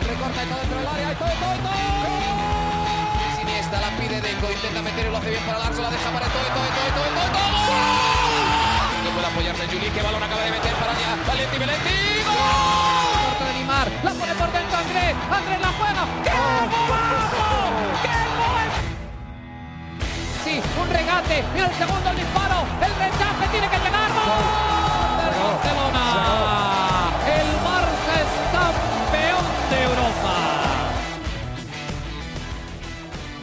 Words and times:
Recorta 0.00 0.42
y 0.42 0.46
todo 0.46 0.58
dentro 0.60 0.78
del 0.78 0.88
área. 0.88 1.12
Y 1.12 1.14
todo, 1.16 1.28
todo, 1.28 1.56
todo. 1.66 1.74
Siniestra 3.36 3.80
la 3.80 3.90
pide 3.98 4.20
Deco. 4.20 4.50
Intenta 4.50 4.82
meter 4.82 5.06
y 5.06 5.10
lo 5.10 5.16
hace 5.18 5.30
bien 5.30 5.42
para 5.44 5.58
Larso. 5.58 5.82
La 5.82 5.90
deja 5.90 6.10
para 6.10 6.26
todo, 6.26 6.42
todo, 6.56 6.68
todo, 6.76 6.90
todo, 6.96 7.08
todo, 7.16 7.28
todo. 7.36 7.50
No 9.04 9.10
puede 9.10 9.26
apoyarse 9.26 9.66
Juli. 9.68 9.88
Que 9.90 10.02
balón 10.02 10.22
acaba 10.22 10.42
de 10.42 10.50
meter 10.50 10.74
para 10.74 10.92
allá. 10.92 11.10
Valenti, 11.26 11.58
Valenti. 11.58 11.96
¡Gol! 12.26 12.36
Corta 13.26 13.44
de 13.44 13.52
Neymar. 13.54 13.88
La 14.04 14.12
pone 14.12 14.34
por 14.34 14.50
dentro 14.52 14.76
Andrés. 14.78 15.14
Andrés 15.30 15.60
la 15.60 15.70
juega. 15.76 16.02
¡Qué 16.24 16.32
golazo! 16.88 17.44
¡Qué 18.02 18.16
gol! 18.40 18.68
Sí, 20.44 20.54
un 20.80 20.88
regate. 20.88 21.44
Y 21.54 21.58
el 21.60 21.72
segundo 21.74 22.10
el 22.10 22.16
disparo. 22.16 22.64
El 22.80 22.92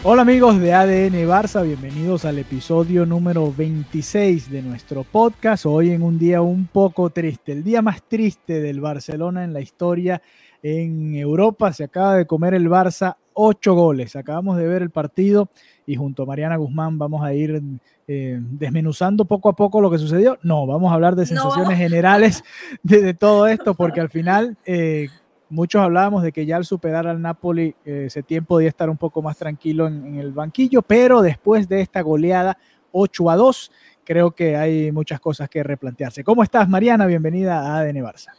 Hola 0.05 0.23
amigos 0.23 0.59
de 0.59 0.73
ADN 0.73 1.13
Barça, 1.29 1.63
bienvenidos 1.63 2.25
al 2.25 2.37
episodio 2.37 3.05
número 3.05 3.53
26 3.55 4.51
de 4.51 4.61
nuestro 4.61 5.05
podcast. 5.05 5.65
Hoy 5.65 5.91
en 5.91 6.03
un 6.03 6.19
día 6.19 6.41
un 6.41 6.67
poco 6.67 7.09
triste, 7.09 7.53
el 7.53 7.63
día 7.63 7.81
más 7.81 8.03
triste 8.03 8.59
del 8.59 8.81
Barcelona 8.81 9.45
en 9.45 9.53
la 9.53 9.61
historia 9.61 10.21
en 10.61 11.15
Europa. 11.15 11.71
Se 11.71 11.85
acaba 11.85 12.15
de 12.17 12.25
comer 12.27 12.53
el 12.53 12.67
Barça 12.69 13.15
ocho 13.33 13.75
goles. 13.75 14.17
Acabamos 14.17 14.57
de 14.57 14.67
ver 14.67 14.81
el 14.81 14.89
partido 14.89 15.47
y 15.87 15.95
junto 15.95 16.23
a 16.23 16.25
Mariana 16.25 16.57
Guzmán 16.57 16.97
vamos 16.99 17.23
a 17.23 17.33
ir 17.33 17.61
eh, 18.05 18.39
desmenuzando 18.41 19.23
poco 19.23 19.47
a 19.47 19.55
poco 19.55 19.79
lo 19.79 19.89
que 19.89 19.97
sucedió. 19.99 20.37
No, 20.43 20.67
vamos 20.67 20.91
a 20.91 20.95
hablar 20.95 21.15
de 21.15 21.25
sensaciones 21.25 21.77
No. 21.77 21.83
generales 21.83 22.43
de, 22.83 23.01
de 23.01 23.13
todo 23.13 23.47
esto 23.47 23.73
porque 23.73 24.01
al 24.01 24.09
final... 24.09 24.57
eh, 24.65 25.07
Muchos 25.53 25.83
hablábamos 25.83 26.23
de 26.23 26.31
que 26.31 26.47
ya 26.47 26.55
al 26.55 26.65
superar 26.65 27.05
al 27.05 27.21
Napoli, 27.21 27.75
eh, 27.85 28.07
Setién 28.09 28.43
podía 28.43 28.69
estar 28.69 28.89
un 28.89 28.97
poco 28.97 29.21
más 29.21 29.37
tranquilo 29.37 29.85
en, 29.85 30.03
en 30.03 30.19
el 30.19 30.31
banquillo, 30.31 30.81
pero 30.81 31.21
después 31.21 31.69
de 31.69 31.81
esta 31.81 32.01
goleada 32.01 32.57
8 32.91 33.29
a 33.29 33.35
2, 33.35 33.71
creo 34.03 34.31
que 34.31 34.55
hay 34.55 34.91
muchas 34.91 35.19
cosas 35.19 35.47
que 35.49 35.61
replantearse. 35.61 36.23
¿Cómo 36.23 36.41
estás, 36.41 36.67
Mariana? 36.67 37.05
Bienvenida 37.05 37.59
a 37.59 37.77
ADN 37.77 37.97
Barça. 37.97 38.33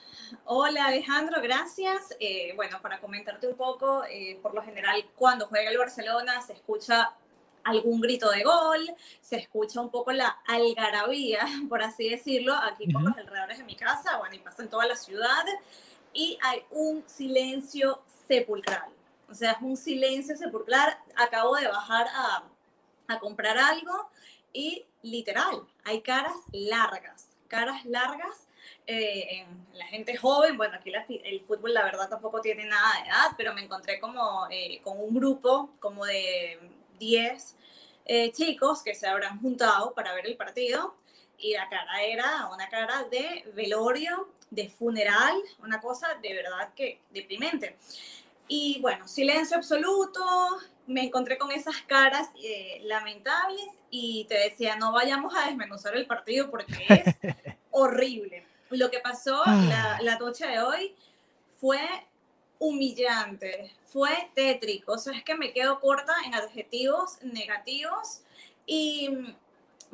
Hola 0.47 0.87
Alejandro, 0.87 1.41
gracias. 1.41 2.17
Eh, 2.19 2.53
bueno, 2.57 2.79
para 2.83 3.01
comentarte 3.01 3.47
un 3.47 3.57
poco, 3.57 4.03
eh, 4.11 4.41
por 4.43 4.53
lo 4.53 4.63
general 4.63 4.97
cuando 5.15 5.47
juega 5.47 5.71
el 5.71 5.79
Barcelona 5.79 6.41
se 6.43 6.55
escucha 6.55 7.13
algún 7.63 8.01
grito 8.01 8.29
de 8.31 8.43
gol, 8.43 8.81
se 9.21 9.37
escucha 9.37 9.81
un 9.81 9.91
poco 9.91 10.11
la 10.11 10.37
algarabía, 10.49 11.47
por 11.69 11.81
así 11.81 12.11
decirlo, 12.11 12.55
aquí 12.55 12.89
por 12.93 13.03
Ujú. 13.03 13.11
los 13.11 13.19
alrededores 13.19 13.59
de 13.59 13.65
mi 13.65 13.77
casa, 13.77 14.19
bueno, 14.19 14.35
y 14.35 14.41
pasa 14.41 14.65
en 14.65 14.69
toda 14.69 14.87
la 14.87 14.97
ciudad, 14.97 15.45
y 16.15 16.39
hay 16.43 16.63
un 16.71 17.05
silencio 17.07 18.03
sepulcral. 18.27 18.89
O 19.29 19.35
sea, 19.35 19.53
es 19.53 19.59
un 19.61 19.77
silencio 19.77 20.37
sepulcral. 20.37 20.97
Acabo 21.17 21.57
de 21.57 21.67
bajar 21.69 22.07
a, 22.09 22.45
a 23.09 23.19
comprar 23.19 23.59
algo 23.59 24.09
y 24.53 24.87
literal, 25.03 25.67
hay 25.85 26.01
caras 26.01 26.37
largas, 26.53 27.29
caras 27.49 27.85
largas 27.85 28.47
eh, 28.87 29.47
la 29.73 29.87
gente 29.87 30.17
joven, 30.17 30.57
bueno, 30.57 30.77
aquí 30.77 30.93
el 31.25 31.41
fútbol 31.41 31.73
la 31.73 31.85
verdad 31.85 32.09
tampoco 32.09 32.41
tiene 32.41 32.67
nada 32.67 33.01
de 33.01 33.09
edad, 33.09 33.31
pero 33.37 33.55
me 33.55 33.63
encontré 33.63 33.99
como 33.99 34.47
eh, 34.51 34.81
con 34.83 35.01
un 35.01 35.15
grupo 35.15 35.71
como 35.81 36.05
de 36.05 36.59
10 36.99 37.57
eh, 38.05 38.33
chicos 38.33 38.83
que 38.83 38.95
se 38.95 39.07
habrán 39.07 39.41
juntado 39.41 39.95
para 39.95 40.15
ver 40.15 40.27
el 40.27 40.37
partido 40.37 40.95
y 41.39 41.55
la 41.55 41.69
cara 41.69 42.03
era 42.03 42.49
una 42.53 42.69
cara 42.69 43.05
de 43.05 43.45
velorio, 43.55 44.29
de 44.55 44.69
funeral, 44.69 45.35
una 45.63 45.81
cosa 45.81 46.09
de 46.23 46.35
verdad 46.35 46.73
que 46.75 47.01
deprimente. 47.11 47.77
Y 48.49 48.79
bueno, 48.81 49.09
silencio 49.09 49.57
absoluto, 49.57 50.23
me 50.87 51.05
encontré 51.05 51.39
con 51.39 51.51
esas 51.51 51.77
caras 51.83 52.29
eh, 52.43 52.81
lamentables 52.85 53.67
y 53.91 54.27
te 54.29 54.35
decía, 54.39 54.77
no 54.77 54.93
vayamos 54.93 55.35
a 55.35 55.47
desmenuzar 55.47 55.97
el 55.97 56.07
partido 56.07 56.51
porque 56.51 56.75
es 56.89 57.15
horrible. 57.71 58.47
Lo 58.71 58.91
que 58.91 58.99
pasó 58.99 59.43
la, 59.47 59.99
la 60.03 60.19
noche 60.19 60.47
de 60.47 60.61
hoy 60.61 60.95
fue 61.61 61.81
humillante, 62.59 63.73
fue 63.85 64.31
tétrico, 64.35 64.93
o 64.93 64.99
sea, 64.99 65.13
es 65.17 65.23
que 65.23 65.37
me 65.37 65.53
quedo 65.53 65.81
corta 65.81 66.15
en 66.27 66.35
adjetivos 66.35 67.23
negativos 67.23 68.21
y 68.67 69.35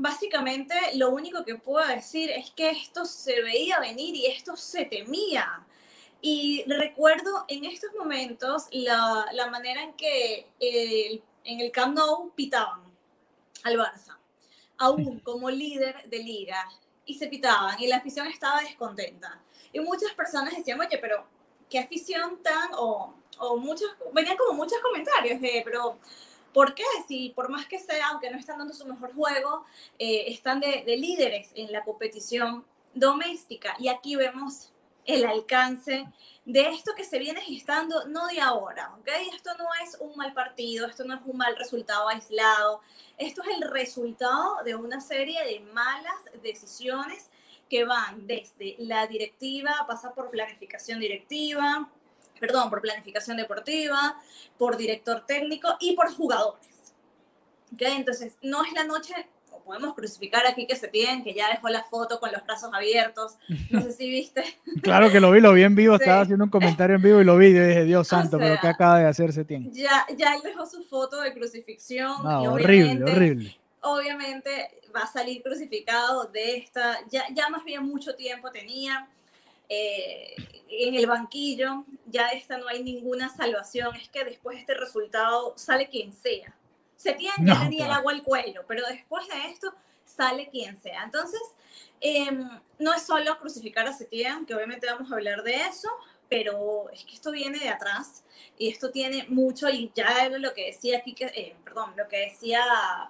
básicamente 0.00 0.74
lo 0.94 1.10
único 1.10 1.44
que 1.44 1.56
puedo 1.56 1.86
decir 1.86 2.30
es 2.30 2.50
que 2.50 2.70
esto 2.70 3.04
se 3.04 3.42
veía 3.42 3.78
venir 3.80 4.14
y 4.14 4.26
esto 4.26 4.56
se 4.56 4.84
temía. 4.84 5.64
Y 6.20 6.64
recuerdo 6.66 7.44
en 7.48 7.64
estos 7.64 7.90
momentos 7.94 8.66
la, 8.72 9.26
la 9.32 9.46
manera 9.48 9.82
en 9.82 9.94
que 9.94 10.46
el- 10.58 11.22
en 11.44 11.60
el 11.60 11.70
Camp 11.70 11.96
Nou 11.96 12.30
pitaban 12.34 12.82
al 13.64 13.76
Barça, 13.78 14.16
aún 14.76 15.20
como 15.20 15.48
líder 15.50 16.08
de 16.08 16.18
liga, 16.18 16.68
y 17.06 17.14
se 17.14 17.26
pitaban 17.28 17.80
y 17.80 17.86
la 17.86 17.96
afición 17.96 18.26
estaba 18.26 18.60
descontenta. 18.60 19.40
Y 19.72 19.80
muchas 19.80 20.12
personas 20.12 20.54
decían, 20.56 20.80
oye, 20.80 20.98
pero 20.98 21.24
qué 21.68 21.78
afición 21.78 22.42
tan, 22.42 22.70
o, 22.74 23.14
o 23.38 23.56
muchos, 23.56 23.90
venían 24.12 24.36
como 24.36 24.52
muchos 24.54 24.78
comentarios 24.80 25.40
de, 25.40 25.62
pero 25.64 25.98
¿por 26.52 26.74
qué? 26.74 26.84
Si 27.08 27.30
por 27.30 27.48
más 27.48 27.66
que 27.66 27.78
sea, 27.78 28.08
aunque 28.08 28.30
no 28.30 28.38
están 28.38 28.58
dando 28.58 28.74
su 28.74 28.86
mejor 28.86 29.14
juego, 29.14 29.64
eh, 29.98 30.24
están 30.28 30.60
de, 30.60 30.84
de 30.84 30.96
líderes 30.96 31.50
en 31.54 31.72
la 31.72 31.84
competición 31.84 32.64
doméstica. 32.94 33.76
Y 33.78 33.88
aquí 33.88 34.16
vemos 34.16 34.72
el 35.04 35.24
alcance 35.24 36.06
de 36.44 36.68
esto 36.68 36.92
que 36.96 37.04
se 37.04 37.18
viene 37.18 37.40
gestando, 37.40 38.06
no 38.06 38.26
de 38.26 38.40
ahora, 38.40 38.94
¿ok? 38.98 39.08
Esto 39.34 39.50
no 39.58 39.66
es 39.84 39.96
un 40.00 40.16
mal 40.16 40.32
partido, 40.32 40.86
esto 40.86 41.04
no 41.04 41.14
es 41.14 41.20
un 41.24 41.36
mal 41.36 41.56
resultado 41.56 42.08
aislado, 42.08 42.80
esto 43.18 43.42
es 43.42 43.56
el 43.56 43.70
resultado 43.70 44.62
de 44.64 44.74
una 44.74 45.00
serie 45.00 45.44
de 45.44 45.60
malas 45.60 46.16
decisiones 46.42 47.28
que 47.68 47.84
van 47.84 48.26
desde 48.26 48.74
la 48.78 49.06
directiva, 49.06 49.84
pasa 49.86 50.12
por 50.12 50.30
planificación 50.30 50.98
directiva, 50.98 51.88
perdón, 52.40 52.70
por 52.70 52.80
planificación 52.80 53.36
deportiva, 53.36 54.16
por 54.58 54.76
director 54.76 55.24
técnico 55.26 55.68
y 55.78 55.94
por 55.94 56.12
jugadores. 56.14 56.68
¿Ok? 57.72 57.82
Entonces, 57.82 58.36
no 58.42 58.64
es 58.64 58.72
la 58.72 58.82
noche, 58.84 59.14
o 59.52 59.60
podemos 59.60 59.94
crucificar 59.94 60.44
aquí 60.46 60.66
que 60.66 60.74
se 60.74 60.88
piden, 60.88 61.22
que 61.22 61.34
ya 61.34 61.48
dejó 61.50 61.68
la 61.68 61.84
foto 61.84 62.18
con 62.18 62.32
los 62.32 62.44
brazos 62.44 62.70
abiertos, 62.72 63.36
no 63.70 63.80
sé 63.82 63.92
si 63.92 64.10
viste. 64.10 64.42
Claro 64.82 65.10
que 65.12 65.20
lo 65.20 65.30
vi, 65.30 65.40
lo 65.40 65.52
vi 65.52 65.62
en 65.62 65.74
vivo, 65.76 65.96
Sí. 65.96 66.02
estaba 66.02 66.22
haciendo 66.22 66.44
un 66.44 66.50
comentario 66.50 66.96
en 66.96 67.02
vivo 67.02 67.20
y 67.20 67.24
lo 67.24 67.36
vi 67.36 67.46
y 67.48 67.52
dije, 67.52 67.84
Dios 67.84 68.06
O 68.06 68.10
santo, 68.10 68.38
pero 68.38 68.54
sea, 68.54 68.60
¿qué 68.60 68.68
acaba 68.68 68.98
de 68.98 69.06
hacer 69.06 69.32
Setién? 69.32 69.70
Ya, 69.72 70.06
ya 70.16 70.34
él 70.34 70.40
dejó 70.42 70.66
su 70.66 70.82
foto 70.82 71.20
de 71.20 71.32
crucifixión. 71.34 72.24
No, 72.24 72.42
y 72.42 72.46
horrible, 72.48 73.04
horrible. 73.12 73.56
obviamente 73.82 74.80
va 74.94 75.02
a 75.02 75.06
salir 75.06 75.42
crucificado 75.42 76.24
de 76.24 76.56
esta, 76.56 76.98
ya, 77.08 77.24
ya 77.32 77.48
más 77.48 77.62
bien 77.64 77.84
mucho 77.84 78.14
tiempo 78.16 78.50
tenía 78.50 79.08
eh, 79.70 80.34
en 80.68 80.94
el 80.96 81.06
banquillo, 81.06 81.84
ya 82.06 82.28
esta 82.30 82.58
no 82.58 82.66
hay 82.68 82.82
ninguna 82.82 83.28
salvación, 83.28 83.94
es 83.94 84.08
que 84.08 84.24
después 84.24 84.56
de 84.56 84.60
este 84.62 84.74
resultado 84.74 85.54
sale 85.56 85.88
quien 85.88 86.12
sea. 86.12 86.54
Se 86.96 87.12
tiene 87.12 87.34
ya 87.46 87.64
No, 87.64 87.70
el 87.70 87.90
agua 87.92 88.12
al 88.12 88.22
cuello, 88.22 88.64
pero 88.66 88.84
después 88.86 89.26
de 89.28 89.46
esto 89.46 89.72
sale 90.04 90.48
quien 90.48 90.76
sea. 90.82 91.04
Entonces, 91.04 91.40
em, 92.00 92.48
no 92.78 92.92
es 92.92 93.02
solo 93.02 93.38
crucificar 93.38 93.86
a 93.86 93.92
Setién, 93.92 94.44
que 94.44 94.54
obviamente 94.54 94.86
vamos 94.86 95.10
a 95.10 95.14
hablar 95.14 95.44
de 95.44 95.54
eso, 95.54 95.88
pero 96.28 96.90
es 96.90 97.04
que 97.04 97.14
esto 97.14 97.30
viene 97.30 97.58
de 97.58 97.68
atrás 97.68 98.24
y 98.58 98.68
esto 98.68 98.90
tiene 98.90 99.26
mucho, 99.28 99.68
y 99.68 99.92
ya 99.94 100.26
era 100.26 100.38
lo 100.38 100.52
que 100.52 100.66
decía 100.66 100.98
aquí, 100.98 101.14
que, 101.14 101.26
eh, 101.26 101.56
perdón, 101.64 101.94
lo 101.96 102.08
que 102.08 102.18
decía 102.18 102.62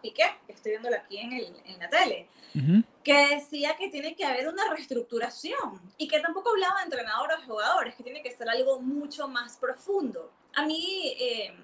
Piqué, 0.03 0.25
que 0.47 0.53
estoy 0.53 0.73
viéndolo 0.73 0.97
aquí 0.97 1.19
en, 1.19 1.33
el, 1.33 1.57
en 1.65 1.79
la 1.79 1.89
tele, 1.89 2.29
Ujú. 2.55 2.83
Que 3.03 3.29
decía 3.37 3.77
que 3.77 3.89
tiene 3.89 4.15
que 4.15 4.25
haber 4.25 4.49
una 4.49 4.69
reestructuración 4.71 5.81
y 5.97 6.07
que 6.07 6.21
tampoco 6.21 6.51
hablaba 6.51 6.79
de 6.79 6.85
entrenadores 6.85 7.39
o 7.39 7.53
jugadores, 7.53 7.95
que 7.95 8.03
tiene 8.03 8.23
que 8.23 8.31
ser 8.31 8.49
algo 8.49 8.81
mucho 8.81 9.27
más 9.27 9.57
profundo. 9.57 10.31
A 10.55 10.67
mí 10.67 11.17
eh, 11.19 11.55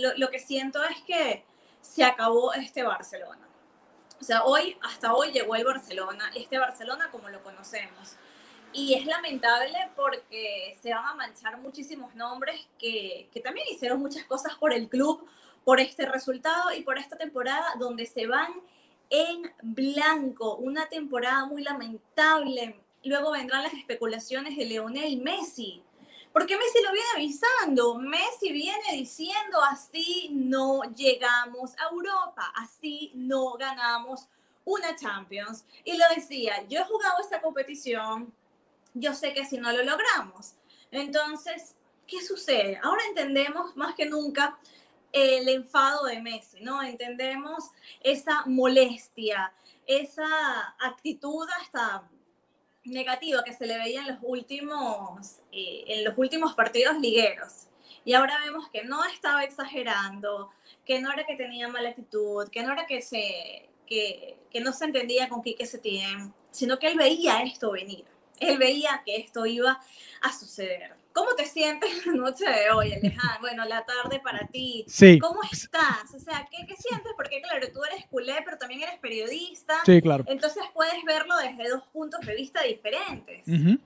lo, 0.00 0.16
lo 0.16 0.30
que 0.30 0.38
siento 0.38 0.82
es 0.84 1.00
que 1.02 1.44
se 1.80 2.04
acabó 2.04 2.52
este 2.54 2.82
Barcelona. 2.82 3.46
O 4.20 4.24
sea, 4.24 4.44
hoy, 4.44 4.76
hasta 4.82 5.12
hoy 5.14 5.32
llegó 5.32 5.54
el 5.56 5.64
Barcelona, 5.64 6.30
este 6.34 6.58
Barcelona 6.58 7.10
como 7.10 7.28
lo 7.28 7.42
conocemos. 7.42 8.16
Y 8.72 8.94
es 8.94 9.06
lamentable 9.06 9.90
porque 9.94 10.76
se 10.80 10.92
van 10.94 11.04
a 11.06 11.14
manchar 11.14 11.58
muchísimos 11.58 12.14
nombres 12.14 12.66
que, 12.78 13.28
que 13.32 13.40
también 13.40 13.66
hicieron 13.70 14.00
muchas 14.00 14.24
cosas 14.24 14.54
por 14.54 14.72
el 14.72 14.88
club, 14.88 15.28
por 15.64 15.80
este 15.80 16.06
resultado 16.06 16.72
y 16.72 16.82
por 16.82 16.98
esta 16.98 17.16
temporada 17.16 17.74
donde 17.78 18.06
se 18.06 18.26
van 18.26 18.52
en 19.10 19.52
blanco. 19.62 20.56
Una 20.56 20.88
temporada 20.88 21.46
muy 21.46 21.62
lamentable. 21.62 22.80
Luego 23.04 23.32
vendrán 23.32 23.62
las 23.62 23.74
especulaciones 23.74 24.56
de 24.56 24.66
Leonel 24.66 25.20
Messi. 25.20 25.82
Porque 26.32 26.56
Messi 26.56 26.82
lo 26.82 26.92
viene 26.92 27.08
avisando. 27.14 27.94
Messi 27.94 28.52
viene 28.52 28.92
diciendo 28.92 29.62
así 29.70 30.30
no 30.32 30.82
llegamos 30.96 31.78
a 31.78 31.92
Europa, 31.92 32.52
así 32.56 33.12
no 33.14 33.52
ganamos 33.52 34.26
una 34.64 34.96
Champions. 34.96 35.64
Y 35.84 35.96
lo 35.96 36.04
decía, 36.14 36.66
yo 36.68 36.80
he 36.80 36.84
jugado 36.84 37.20
esta 37.20 37.40
competición, 37.40 38.32
yo 38.94 39.14
sé 39.14 39.32
que 39.32 39.44
si 39.44 39.58
no 39.58 39.70
lo 39.70 39.84
logramos. 39.84 40.54
Entonces, 40.90 41.76
¿qué 42.06 42.20
sucede? 42.20 42.80
Ahora 42.82 43.02
entendemos 43.08 43.76
más 43.76 43.94
que 43.94 44.06
nunca 44.06 44.58
el 45.14 45.48
enfado 45.48 46.06
de 46.06 46.20
Messi, 46.20 46.60
¿no? 46.60 46.82
Entendemos 46.82 47.70
esa 48.00 48.42
molestia, 48.46 49.54
esa 49.86 50.74
actitud 50.80 51.46
hasta 51.60 52.10
negativa 52.84 53.44
que 53.44 53.52
se 53.52 53.66
le 53.66 53.78
veía 53.78 54.00
en 54.00 54.08
los 54.08 54.18
últimos, 54.22 55.38
eh, 55.52 55.84
en 55.86 56.04
los 56.04 56.18
últimos 56.18 56.54
partidos 56.54 56.98
ligueros. 56.98 57.68
Y 58.04 58.14
ahora 58.14 58.40
vemos 58.44 58.68
que 58.70 58.82
no 58.82 59.04
estaba 59.04 59.44
exagerando, 59.44 60.50
que 60.84 61.00
no 61.00 61.12
era 61.12 61.24
que 61.24 61.36
tenía 61.36 61.68
mala 61.68 61.90
actitud, 61.90 62.48
que 62.48 62.64
no 62.64 62.72
era 62.72 62.84
que, 62.86 63.00
se, 63.00 63.70
que, 63.86 64.36
que 64.50 64.60
no 64.60 64.72
se 64.72 64.86
entendía 64.86 65.28
con 65.28 65.42
Quique 65.42 65.64
Setién, 65.64 66.34
sino 66.50 66.80
que 66.80 66.88
él 66.88 66.98
veía 66.98 67.40
esto 67.42 67.70
venir. 67.70 68.04
Él 68.40 68.58
veía 68.58 69.00
que 69.06 69.16
esto 69.16 69.46
iba 69.46 69.80
a 70.20 70.32
suceder. 70.32 71.03
¿Cómo 71.14 71.28
te 71.36 71.46
sientes 71.46 72.04
la 72.06 72.12
noche 72.14 72.44
de 72.44 72.70
hoy, 72.74 72.92
Alejandro? 72.92 73.40
Bueno, 73.40 73.64
la 73.66 73.84
tarde 73.84 74.20
para 74.22 74.48
ti. 74.48 74.84
Sí. 74.88 75.18
¿Cómo 75.20 75.40
estás? 75.50 76.12
O 76.12 76.18
sea, 76.18 76.44
¿qué, 76.50 76.66
¿qué, 76.66 76.74
sientes? 76.76 77.12
Porque 77.16 77.40
claro, 77.40 77.68
tú 77.72 77.80
eres 77.84 78.04
culé, 78.10 78.34
pero 78.44 78.58
también 78.58 78.82
eres 78.82 78.98
periodista. 78.98 79.74
Sí, 79.86 80.02
claro. 80.02 80.24
Entonces 80.26 80.64
puedes 80.74 81.04
verlo 81.06 81.36
desde 81.36 81.70
dos 81.70 81.84
puntos 81.92 82.20
de 82.26 82.34
vista 82.34 82.62
diferentes. 82.62 83.46
Uh 83.46 83.52
-huh. 83.52 83.80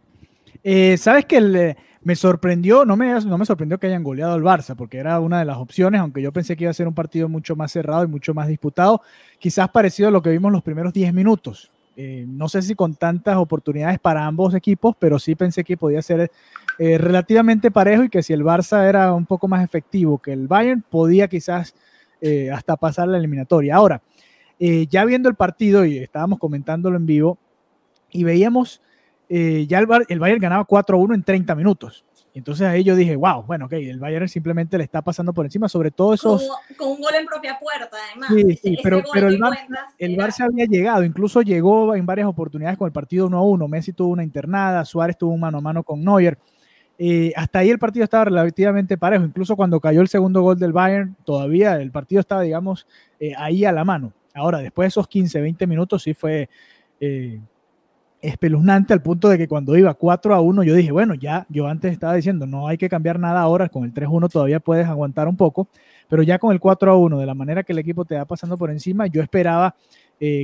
eh, 0.64 0.96
Sabes 0.96 1.26
que 1.26 1.36
el, 1.36 1.76
me 2.00 2.16
sorprendió, 2.16 2.86
no 2.86 2.96
me, 2.96 3.12
no 3.20 3.36
me 3.36 3.44
sorprendió 3.44 3.78
que 3.78 3.88
hayan 3.88 4.02
goleado 4.02 4.32
al 4.32 4.42
Barça, 4.42 4.74
porque 4.74 4.96
era 4.96 5.20
una 5.20 5.40
de 5.40 5.44
las 5.44 5.58
opciones, 5.58 6.00
aunque 6.00 6.22
yo 6.22 6.32
pensé 6.32 6.56
que 6.56 6.64
iba 6.64 6.70
a 6.70 6.74
ser 6.74 6.88
un 6.88 6.94
partido 6.94 7.28
mucho 7.28 7.56
más 7.56 7.72
cerrado 7.72 8.04
y 8.04 8.08
mucho 8.08 8.32
más 8.32 8.48
disputado, 8.48 9.02
quizás 9.38 9.68
parecido 9.68 10.08
a 10.08 10.12
lo 10.12 10.22
que 10.22 10.30
vimos 10.30 10.50
los 10.50 10.62
primeros 10.62 10.94
10 10.94 11.12
minutos. 11.12 11.70
Eh, 12.00 12.26
no 12.28 12.48
sé 12.48 12.62
si 12.62 12.76
con 12.76 12.94
tantas 12.94 13.36
oportunidades 13.38 13.98
para 13.98 14.24
ambos 14.24 14.54
equipos, 14.54 14.94
pero 15.00 15.18
sí 15.18 15.34
pensé 15.34 15.64
que 15.64 15.76
podía 15.76 16.00
ser 16.00 16.30
eh, 16.78 16.96
relativamente 16.96 17.72
parejo 17.72 18.04
y 18.04 18.08
que 18.08 18.22
si 18.22 18.32
el 18.32 18.44
Barça 18.44 18.88
era 18.88 19.12
un 19.12 19.26
poco 19.26 19.48
más 19.48 19.64
efectivo 19.64 20.18
que 20.18 20.32
el 20.32 20.46
Bayern, 20.46 20.84
podía 20.88 21.26
quizás 21.26 21.74
eh, 22.20 22.52
hasta 22.52 22.76
pasar 22.76 23.08
la 23.08 23.18
eliminatoria. 23.18 23.74
Ahora, 23.74 24.00
ya 24.60 25.04
viendo 25.04 25.28
el 25.28 25.34
partido 25.34 25.84
y 25.84 25.98
estábamos 25.98 26.38
comentándolo 26.38 26.96
en 26.96 27.06
vivo 27.06 27.36
y 28.12 28.22
veíamos 28.22 28.80
ya 29.28 29.78
el, 29.78 29.88
el, 30.08 30.18
Bayern 30.20 30.40
ganaba 30.40 30.64
4-1 30.66 31.14
en 31.16 31.22
30 31.24 31.54
minutos. 31.56 32.04
Entonces 32.38 32.66
ahí 32.66 32.84
yo 32.84 32.96
dije, 32.96 33.16
wow, 33.16 33.42
bueno, 33.42 33.66
ok, 33.66 33.72
el 33.74 33.98
Bayern 33.98 34.28
simplemente 34.28 34.78
le 34.78 34.84
está 34.84 35.02
pasando 35.02 35.32
por 35.32 35.44
encima, 35.44 35.68
sobre 35.68 35.90
todo 35.90 36.14
esos... 36.14 36.48
Con, 36.68 36.76
con 36.76 36.88
un 36.96 37.00
gol 37.02 37.14
en 37.14 37.26
propia 37.26 37.58
puerta, 37.58 37.96
además. 38.10 38.30
Sí, 38.32 38.56
sí, 38.56 38.74
ese, 38.74 38.82
pero, 38.82 39.02
pero 39.12 39.28
el, 39.28 39.38
Barça, 39.38 39.66
el 39.98 40.16
Barça 40.16 40.44
había 40.44 40.66
llegado, 40.66 41.04
incluso 41.04 41.42
llegó 41.42 41.94
en 41.94 42.06
varias 42.06 42.28
oportunidades 42.28 42.78
con 42.78 42.86
el 42.86 42.92
partido 42.92 43.28
1-1. 43.28 43.68
Messi 43.68 43.92
tuvo 43.92 44.08
una 44.08 44.22
internada, 44.22 44.84
Suárez 44.84 45.18
tuvo 45.18 45.32
un 45.32 45.40
mano 45.40 45.58
a 45.58 45.60
mano 45.60 45.82
con 45.82 46.02
Neuer. 46.02 46.38
Eh, 47.00 47.32
hasta 47.36 47.60
ahí 47.60 47.70
el 47.70 47.78
partido 47.78 48.04
estaba 48.04 48.24
relativamente 48.24 48.98
parejo, 48.98 49.24
incluso 49.24 49.54
cuando 49.54 49.78
cayó 49.80 50.00
el 50.00 50.08
segundo 50.08 50.42
gol 50.42 50.58
del 50.58 50.72
Bayern, 50.72 51.16
todavía 51.24 51.76
el 51.76 51.92
partido 51.92 52.20
estaba, 52.20 52.42
digamos, 52.42 52.86
eh, 53.20 53.34
ahí 53.36 53.64
a 53.64 53.72
la 53.72 53.84
mano. 53.84 54.12
Ahora, 54.34 54.58
después 54.58 54.86
de 54.86 54.88
esos 54.88 55.08
15, 55.08 55.40
20 55.40 55.66
minutos, 55.66 56.02
sí 56.02 56.14
fue 56.14 56.48
eh, 57.00 57.40
espeluznante 58.20 58.92
al 58.92 59.02
punto 59.02 59.28
de 59.28 59.38
que 59.38 59.48
cuando 59.48 59.76
iba 59.76 59.94
4 59.94 60.34
a 60.34 60.40
1, 60.40 60.62
yo 60.64 60.74
dije, 60.74 60.90
bueno, 60.90 61.14
ya, 61.14 61.46
yo 61.48 61.68
antes 61.68 61.92
estaba 61.92 62.14
diciendo, 62.14 62.46
no 62.46 62.66
hay 62.68 62.76
que 62.76 62.88
cambiar 62.88 63.18
nada 63.18 63.40
ahora, 63.40 63.68
con 63.68 63.84
el 63.84 63.94
3-1 63.94 64.28
todavía 64.30 64.60
puedes 64.60 64.86
aguantar 64.86 65.28
un 65.28 65.36
poco, 65.36 65.68
pero 66.08 66.22
ya 66.22 66.38
con 66.38 66.52
el 66.52 66.60
4 66.60 66.90
a 66.90 66.96
1, 66.96 67.18
de 67.18 67.26
la 67.26 67.34
manera 67.34 67.62
que 67.62 67.72
el 67.72 67.78
equipo 67.78 68.04
te 68.04 68.16
va 68.16 68.24
pasando 68.24 68.56
por 68.56 68.70
encima, 68.70 69.06
yo 69.06 69.22
esperaba 69.22 69.74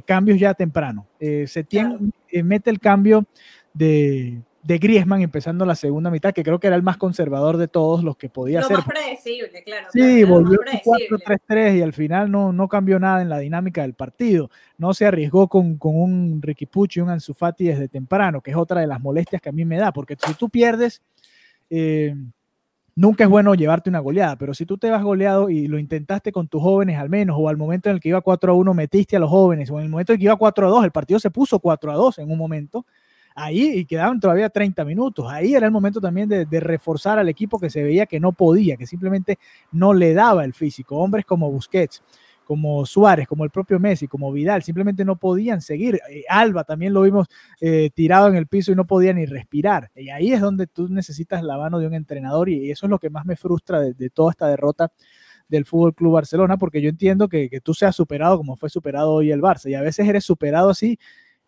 cambios 0.06 0.38
ya 0.38 0.54
temprano. 0.54 1.06
Setién 1.18 2.12
claro. 2.30 2.44
mete 2.44 2.70
el 2.70 2.78
cambio 2.78 3.24
de 3.72 4.40
de 4.64 4.78
Griezmann 4.78 5.20
empezando 5.20 5.66
la 5.66 5.74
segunda 5.74 6.10
mitad, 6.10 6.32
que 6.32 6.42
creo 6.42 6.58
que 6.58 6.66
era 6.66 6.76
el 6.76 6.82
más 6.82 6.96
conservador 6.96 7.58
de 7.58 7.68
todos 7.68 8.02
los 8.02 8.16
que 8.16 8.30
podía 8.30 8.60
lo 8.62 8.66
ser. 8.66 8.78
Más 8.78 8.86
predecible, 8.86 9.62
claro. 9.62 9.88
Sí, 9.92 10.22
claro, 10.22 10.28
volvió 10.28 10.58
4-3-3 10.58 11.76
y 11.76 11.82
al 11.82 11.92
final 11.92 12.30
no, 12.30 12.50
no 12.50 12.66
cambió 12.66 12.98
nada 12.98 13.20
en 13.20 13.28
la 13.28 13.38
dinámica 13.38 13.82
del 13.82 13.92
partido. 13.92 14.50
No 14.78 14.94
se 14.94 15.04
arriesgó 15.04 15.48
con, 15.48 15.76
con 15.76 15.94
un 15.94 16.40
Ricky 16.40 16.64
Pucci 16.64 16.98
y 16.98 17.02
un 17.02 17.10
Ansu 17.10 17.34
Fati 17.34 17.64
desde 17.64 17.88
temprano, 17.88 18.40
que 18.40 18.52
es 18.52 18.56
otra 18.56 18.80
de 18.80 18.86
las 18.86 19.02
molestias 19.02 19.42
que 19.42 19.50
a 19.50 19.52
mí 19.52 19.66
me 19.66 19.76
da, 19.76 19.92
porque 19.92 20.16
si 20.18 20.32
tú 20.32 20.48
pierdes, 20.48 21.02
eh, 21.68 22.14
nunca 22.96 23.24
es 23.24 23.30
bueno 23.30 23.54
llevarte 23.54 23.90
una 23.90 23.98
goleada, 23.98 24.36
pero 24.36 24.54
si 24.54 24.64
tú 24.64 24.78
te 24.78 24.88
vas 24.88 25.02
goleado 25.02 25.50
y 25.50 25.66
lo 25.66 25.78
intentaste 25.78 26.32
con 26.32 26.48
tus 26.48 26.62
jóvenes 26.62 26.98
al 26.98 27.10
menos, 27.10 27.36
o 27.38 27.50
al 27.50 27.58
momento 27.58 27.90
en 27.90 27.96
el 27.96 28.00
que 28.00 28.08
iba 28.08 28.22
4 28.22 28.52
a 28.52 28.54
1 28.54 28.72
metiste 28.72 29.16
a 29.16 29.20
los 29.20 29.28
jóvenes, 29.28 29.70
o 29.70 29.78
en 29.78 29.84
el 29.84 29.90
momento 29.90 30.12
en 30.12 30.14
el 30.14 30.18
que 30.20 30.24
iba 30.24 30.36
4 30.36 30.66
a 30.66 30.70
2, 30.70 30.84
el 30.84 30.90
partido 30.90 31.20
se 31.20 31.30
puso 31.30 31.58
4 31.58 31.92
a 31.92 31.94
2 31.96 32.18
en 32.20 32.30
un 32.30 32.38
momento, 32.38 32.86
ahí 33.34 33.78
y 33.78 33.84
quedaban 33.84 34.20
todavía 34.20 34.48
30 34.48 34.84
minutos. 34.84 35.26
Ahí 35.28 35.54
era 35.54 35.66
el 35.66 35.72
momento 35.72 36.00
también 36.00 36.28
de, 36.28 36.60
reforzar 36.60 37.18
al 37.18 37.28
equipo 37.28 37.58
que 37.58 37.70
se 37.70 37.82
veía 37.82 38.06
que 38.06 38.20
no 38.20 38.32
podía, 38.32 38.76
que 38.76 38.86
simplemente 38.86 39.38
no 39.72 39.92
le 39.92 40.14
daba 40.14 40.44
el 40.44 40.54
físico. 40.54 40.96
Hombres 40.98 41.24
como 41.26 41.50
Busquets, 41.50 42.02
como 42.44 42.86
Suárez, 42.86 43.26
como 43.26 43.44
el 43.44 43.50
propio 43.50 43.80
Messi, 43.80 44.06
como 44.06 44.30
Vidal, 44.32 44.62
simplemente 44.62 45.04
no 45.04 45.16
podían 45.16 45.60
seguir. 45.60 46.00
Eh, 46.10 46.24
Alba 46.28 46.64
también 46.64 46.92
lo 46.92 47.02
vimos 47.02 47.26
eh, 47.60 47.90
tirado 47.94 48.28
en 48.28 48.36
el 48.36 48.46
piso 48.46 48.72
y 48.72 48.76
no 48.76 48.86
podía 48.86 49.12
ni 49.12 49.26
respirar. 49.26 49.90
Y 49.94 50.10
ahí 50.10 50.32
es 50.32 50.40
donde 50.40 50.66
tú 50.66 50.88
necesitas 50.88 51.42
la 51.42 51.58
mano 51.58 51.78
de 51.78 51.86
un 51.86 51.94
entrenador 51.94 52.48
y, 52.48 52.70
eso 52.70 52.86
es 52.86 52.90
lo 52.90 52.98
que 52.98 53.10
más 53.10 53.26
me 53.26 53.36
frustra 53.36 53.80
de, 53.80 53.94
de 53.94 54.10
toda 54.10 54.30
esta 54.30 54.48
derrota 54.48 54.92
del 55.48 55.64
Fútbol 55.66 55.94
Club 55.94 56.14
Barcelona, 56.14 56.56
porque 56.56 56.80
yo 56.80 56.88
entiendo 56.88 57.28
que, 57.28 57.50
que, 57.50 57.60
tú 57.60 57.74
seas 57.74 57.94
superado 57.94 58.38
como 58.38 58.56
fue 58.56 58.70
superado 58.70 59.12
hoy 59.12 59.30
el 59.30 59.42
Barça, 59.42 59.68
y 59.68 59.74
a 59.74 59.82
veces 59.82 60.08
eres 60.08 60.24
superado 60.24 60.70
así 60.70 60.98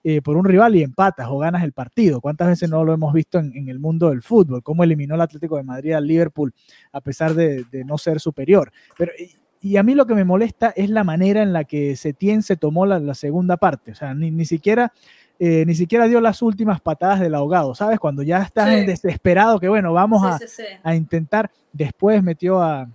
eh, 0.08 0.22
por 0.22 0.36
un 0.36 0.44
rival 0.44 0.76
y 0.76 0.84
empatas 0.84 1.26
o 1.28 1.38
ganas 1.38 1.64
el 1.64 1.72
partido. 1.72 2.20
¿Cuántas 2.20 2.46
veces 2.46 2.70
no 2.70 2.84
lo 2.84 2.92
hemos 2.92 3.12
visto 3.12 3.40
en, 3.40 3.52
en, 3.56 3.68
el 3.68 3.80
mundo 3.80 4.10
del 4.10 4.22
fútbol? 4.22 4.62
Cómo 4.62 4.84
eliminó 4.84 5.16
el 5.16 5.20
Atlético 5.20 5.56
de 5.56 5.64
Madrid 5.64 5.94
al 5.94 6.06
Liverpool 6.06 6.54
a 6.92 7.00
pesar 7.00 7.34
de, 7.34 7.64
de 7.72 7.84
no 7.84 7.98
ser 7.98 8.20
superior. 8.20 8.70
Pero, 8.96 9.10
y, 9.60 9.76
a 9.76 9.82
mí 9.82 9.96
lo 9.96 10.06
que 10.06 10.14
me 10.14 10.22
molesta 10.22 10.72
es 10.76 10.90
la 10.90 11.02
manera 11.02 11.42
en 11.42 11.52
la 11.52 11.64
que 11.64 11.96
Setién 11.96 12.44
se 12.44 12.56
tomó 12.56 12.86
la, 12.86 13.00
la 13.00 13.14
segunda 13.14 13.56
parte. 13.56 13.90
O 13.90 13.94
sea, 13.96 14.14
ni, 14.14 14.30
ni 14.30 14.44
siquiera... 14.44 14.92
Eh, 15.38 15.64
ni 15.66 15.74
siquiera 15.74 16.06
dio 16.06 16.18
las 16.22 16.40
últimas 16.40 16.80
patadas 16.80 17.20
del 17.20 17.34
ahogado, 17.34 17.74
¿sabes? 17.74 17.98
Cuando 17.98 18.22
ya 18.22 18.38
estás 18.40 18.70
sí. 18.70 18.86
desesperado, 18.86 19.60
que 19.60 19.68
bueno, 19.68 19.92
vamos 19.92 20.22
sí, 20.22 20.44
a, 20.44 20.48
sí, 20.48 20.62
a, 20.82 20.94
intentar. 20.94 21.50
Después 21.74 22.22
metió 22.22 22.62
a 22.62 22.88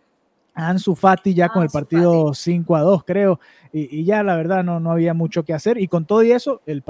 Ansu 0.53 0.95
Fati 0.95 1.33
ya 1.33 1.49
con 1.49 1.63
el 1.63 1.69
partido 1.69 2.27
Fati. 2.27 2.39
5 2.39 2.75
a 2.75 2.81
2, 2.81 3.03
creo, 3.05 3.39
y, 3.71 3.99
y, 3.99 4.03
ya 4.03 4.21
la 4.23 4.35
verdad 4.35 4.63
no, 4.63 4.79
no 4.79 4.91
había 4.91 5.13
mucho 5.13 5.43
que 5.43 5.53
hacer. 5.53 5.77
Y 5.77 5.87
con 5.87 6.05
todo 6.05 6.23
y 6.23 6.31
eso, 6.31 6.61
el 6.65 6.83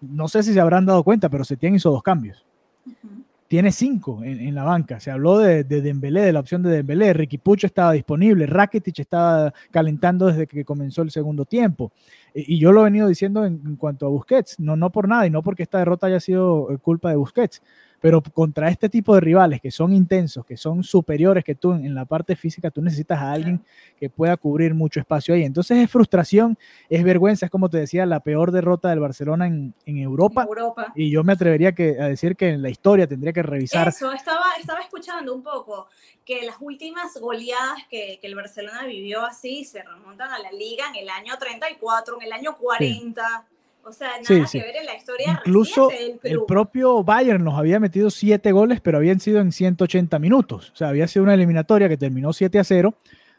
no 0.00 0.28
sé 0.28 0.42
si 0.42 0.52
se 0.52 0.60
habrán 0.60 0.86
dado 0.86 1.02
cuenta, 1.02 1.28
pero 1.28 1.44
Setién 1.44 1.74
hizo 1.74 1.90
dos 1.90 2.02
cambios. 2.02 2.44
Uh 2.86 2.90
-huh. 2.90 3.24
Tiene 3.48 3.70
cinco 3.70 4.24
en, 4.24 4.40
en, 4.40 4.54
la 4.56 4.64
banca. 4.64 4.98
Se 4.98 5.10
habló 5.10 5.38
de, 5.38 5.62
de, 5.62 5.80
Dembélé, 5.80 6.22
de 6.22 6.32
la 6.32 6.40
opción 6.40 6.64
de 6.64 6.70
Dembélé. 6.70 7.12
Ricky 7.12 7.38
Pucho 7.38 7.68
estaba 7.68 7.92
disponible. 7.92 8.44
Rakitic 8.46 8.98
estaba 8.98 9.52
calentando 9.70 10.26
desde 10.26 10.48
que 10.48 10.64
comenzó 10.64 11.02
el 11.02 11.12
segundo 11.12 11.44
tiempo. 11.44 11.92
Y 12.38 12.58
yo 12.58 12.70
lo 12.70 12.82
he 12.82 12.84
venido 12.84 13.08
diciendo 13.08 13.44
en, 13.44 13.62
en 13.64 13.76
cuanto 13.76 14.06
a 14.06 14.10
Busquets. 14.10 14.60
No, 14.60 14.76
no 14.76 14.90
por 14.90 15.08
nada 15.08 15.26
y 15.26 15.30
no 15.30 15.42
porque 15.42 15.62
esta 15.62 15.78
derrota 15.78 16.06
haya 16.06 16.20
sido 16.20 16.70
eh, 16.70 16.78
culpa 16.78 17.10
de 17.10 17.16
Busquets 17.16 17.62
pero 18.00 18.22
contra 18.22 18.68
este 18.68 18.88
tipo 18.88 19.14
de 19.14 19.20
rivales 19.20 19.60
que 19.60 19.70
son 19.70 19.92
intensos, 19.92 20.44
que 20.44 20.56
son 20.56 20.82
superiores 20.84 21.44
que 21.44 21.54
tú 21.54 21.72
en 21.72 21.94
la 21.94 22.04
parte 22.04 22.36
física, 22.36 22.70
tú 22.70 22.82
necesitas 22.82 23.18
a 23.18 23.32
alguien 23.32 23.60
que 23.98 24.10
pueda 24.10 24.36
cubrir 24.36 24.74
mucho 24.74 25.00
espacio 25.00 25.34
ahí. 25.34 25.44
Entonces 25.44 25.78
es 25.78 25.90
frustración, 25.90 26.58
es 26.88 27.02
vergüenza, 27.02 27.46
es 27.46 27.50
como 27.50 27.68
te 27.68 27.78
decía, 27.78 28.06
la 28.06 28.20
peor 28.20 28.52
derrota 28.52 28.90
del 28.90 29.00
Barcelona 29.00 29.46
en, 29.46 29.74
en 29.86 29.98
Europa. 29.98 30.42
En 30.42 30.48
Europa. 30.48 30.92
Y 30.94 31.10
yo 31.10 31.24
me 31.24 31.32
atrevería 31.32 31.72
que, 31.72 32.00
a 32.00 32.08
decir 32.08 32.36
que 32.36 32.50
en 32.50 32.62
la 32.62 32.70
historia 32.70 33.06
tendría 33.06 33.32
que 33.32 33.42
revisar. 33.42 33.88
Eso, 33.88 34.12
estaba, 34.12 34.45
estaba 34.60 34.80
escuchando 34.80 35.34
un 35.34 35.42
poco 35.42 35.88
que 36.24 36.44
las 36.44 36.56
últimas 36.60 37.16
goleadas 37.18 37.84
que, 37.88 38.18
que, 38.20 38.26
el 38.26 38.34
Barcelona 38.34 38.84
vivió 38.84 39.24
así 39.24 39.64
se 39.64 39.82
remontan 39.82 40.30
a 40.30 40.38
la 40.38 40.52
liga 40.52 40.84
en 40.88 40.96
el 40.96 41.08
año 41.08 41.36
34, 41.38 42.16
en 42.20 42.26
el 42.26 42.32
año 42.32 42.56
40. 42.56 43.22
Sí. 43.22 43.56
O 43.88 43.92
sea, 43.92 44.08
nada 44.08 44.24
sí, 44.24 44.42
sí. 44.48 44.58
que 44.58 44.64
ver 44.64 44.76
en 44.76 44.86
la 44.86 44.96
historia 44.96 45.40
Incluso 45.44 45.90
el 45.92 46.44
propio 46.44 47.04
Bayern 47.04 47.44
nos 47.44 47.56
había 47.56 47.78
metido 47.78 48.10
siete 48.10 48.50
goles, 48.50 48.80
pero 48.80 48.98
habían 48.98 49.20
sido 49.20 49.40
en 49.40 49.52
180 49.52 50.18
minutos. 50.18 50.70
O 50.72 50.76
sea, 50.76 50.88
había 50.88 51.06
sido 51.06 51.22
una 51.22 51.34
eliminatoria 51.34 51.88
que 51.88 51.96
terminó 51.96 52.32
7 52.32 52.58
a 52.58 52.64
0, 52.64 52.94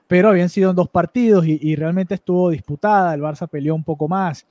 pero 0.07 0.29
habían 0.29 0.47
sido 0.47 0.69
en 0.69 0.77
dos 0.77 0.87
partidos 0.87 1.45
y, 1.45 1.59
y 1.61 1.75
realmente 1.75 2.15
estuvo 2.15 2.49
disputada. 2.49 3.13
El 3.13 3.21
Barça 3.21 3.49
peleó 3.49 3.75
un 3.75 3.83
poco 3.83 4.07
más. 4.07 4.45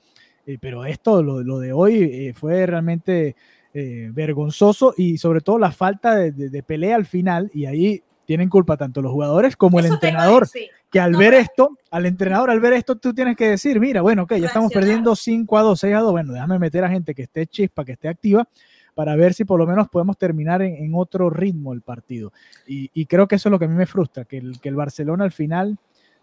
Eh, 0.47 0.57
pero 0.61 0.85
esto, 0.85 1.21
lo, 1.21 1.43
lo 1.43 1.59
de 1.59 1.73
hoy, 1.73 2.03
eh, 2.03 2.33
fue 2.33 2.65
realmente 2.65 3.35
eh, 3.79 4.09
vergonzoso 4.11 4.95
y 4.97 5.19
sobre 5.19 5.41
todo 5.41 5.59
la 5.59 5.71
falta 5.71 6.15
de, 6.15 6.63
pelea 6.63 6.95
al 6.95 7.05
final 7.05 7.51
y 7.53 7.67
ahí 7.67 8.01
tienen 8.25 8.49
culpa 8.49 8.75
tanto 8.75 9.03
los 9.03 9.11
jugadores 9.11 9.55
como 9.55 9.79
el 9.79 9.85
entrenador, 9.85 10.47
que 10.89 10.99
al 10.99 11.15
ver 11.15 11.35
esto, 11.35 11.77
al 11.91 12.07
entrenador 12.07 12.49
al 12.49 12.59
ver 12.59 12.73
esto 12.73 12.95
tú 12.95 13.13
tienes 13.13 13.37
que 13.37 13.49
decir, 13.49 13.79
mira, 13.79 14.01
bueno, 14.01 14.23
ok, 14.23 14.33
ya 14.37 14.47
estamos 14.47 14.73
perdiendo 14.73 15.15
5 15.15 15.57
a 15.59 15.61
2, 15.61 15.79
6 15.79 15.93
a 15.93 15.99
2, 15.99 16.11
bueno, 16.11 16.33
déjame 16.33 16.57
meter 16.57 16.85
a 16.85 16.89
gente 16.89 17.13
que 17.13 17.21
esté 17.21 17.45
chispa, 17.45 17.85
que 17.85 17.91
esté 17.91 18.07
activa 18.07 18.49
para 18.95 19.15
ver 19.15 19.35
si 19.35 19.45
por 19.45 19.59
lo 19.59 19.67
menos 19.67 19.89
podemos 19.89 20.17
terminar 20.17 20.63
en, 20.63 20.95
otro 20.95 21.29
ritmo 21.29 21.71
el 21.71 21.83
partido. 21.83 22.33
Y, 22.65 23.05
creo 23.05 23.27
que 23.27 23.35
eso 23.35 23.49
es 23.49 23.51
lo 23.51 23.59
que 23.59 23.65
a 23.65 23.67
mí 23.67 23.75
me 23.75 23.85
frustra, 23.85 24.25
que 24.25 24.39
el, 24.39 24.59
que 24.59 24.69
el 24.69 24.75
Barcelona 24.75 25.23
al 25.23 25.31
final 25.31 25.77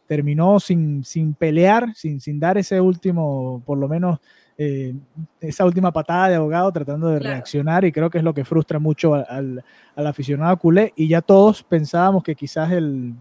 terminó 0.09 0.59
sin, 0.59 1.05
sin 1.05 1.35
pelear, 1.35 1.95
sin, 1.95 2.21
sin 2.21 2.41
dar 2.41 2.59
ese 2.59 2.81
último, 2.81 3.63
por 3.65 3.79
lo 3.79 3.87
menos 3.87 4.19
eh, 4.57 4.95
esa 5.41 5.65
última 5.65 5.93
patada 5.93 6.29
de 6.29 6.37
abogado 6.37 6.71
tratando 6.71 7.09
de 7.09 7.19
reaccionar 7.19 7.85
y 7.85 7.91
creo 7.91 8.09
que 8.09 8.19
es 8.19 8.25
lo 8.25 8.35
que 8.35 8.45
frustra 8.45 8.79
mucho 8.79 9.15
al, 9.15 9.65
aficionado 9.97 10.57
culé. 10.59 10.93
Y 10.97 11.09
ya 11.09 11.23
todos 11.23 11.63
pensábamos 11.63 12.23
que 12.23 12.35
quizás 12.35 12.71
el, 12.73 13.15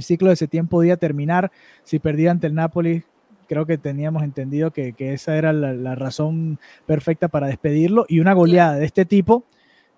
ciclo 0.00 0.28
de 0.28 0.34
ese 0.34 0.48
tiempo 0.48 0.78
podía 0.78 0.96
terminar 0.96 1.52
si 1.82 1.98
perdía 1.98 2.30
ante 2.30 2.46
el 2.46 2.54
Napoli. 2.54 3.04
Creo 3.46 3.66
que 3.66 3.76
teníamos 3.76 4.22
entendido 4.22 4.70
que, 4.72 4.94
esa 4.98 5.36
era 5.36 5.52
la, 5.52 5.94
razón 5.94 6.58
perfecta 6.86 7.28
para 7.28 7.46
despedirlo. 7.46 8.06
Y 8.08 8.20
una 8.20 8.32
goleada 8.32 8.76
de 8.76 8.86
este 8.86 9.04
tipo 9.04 9.44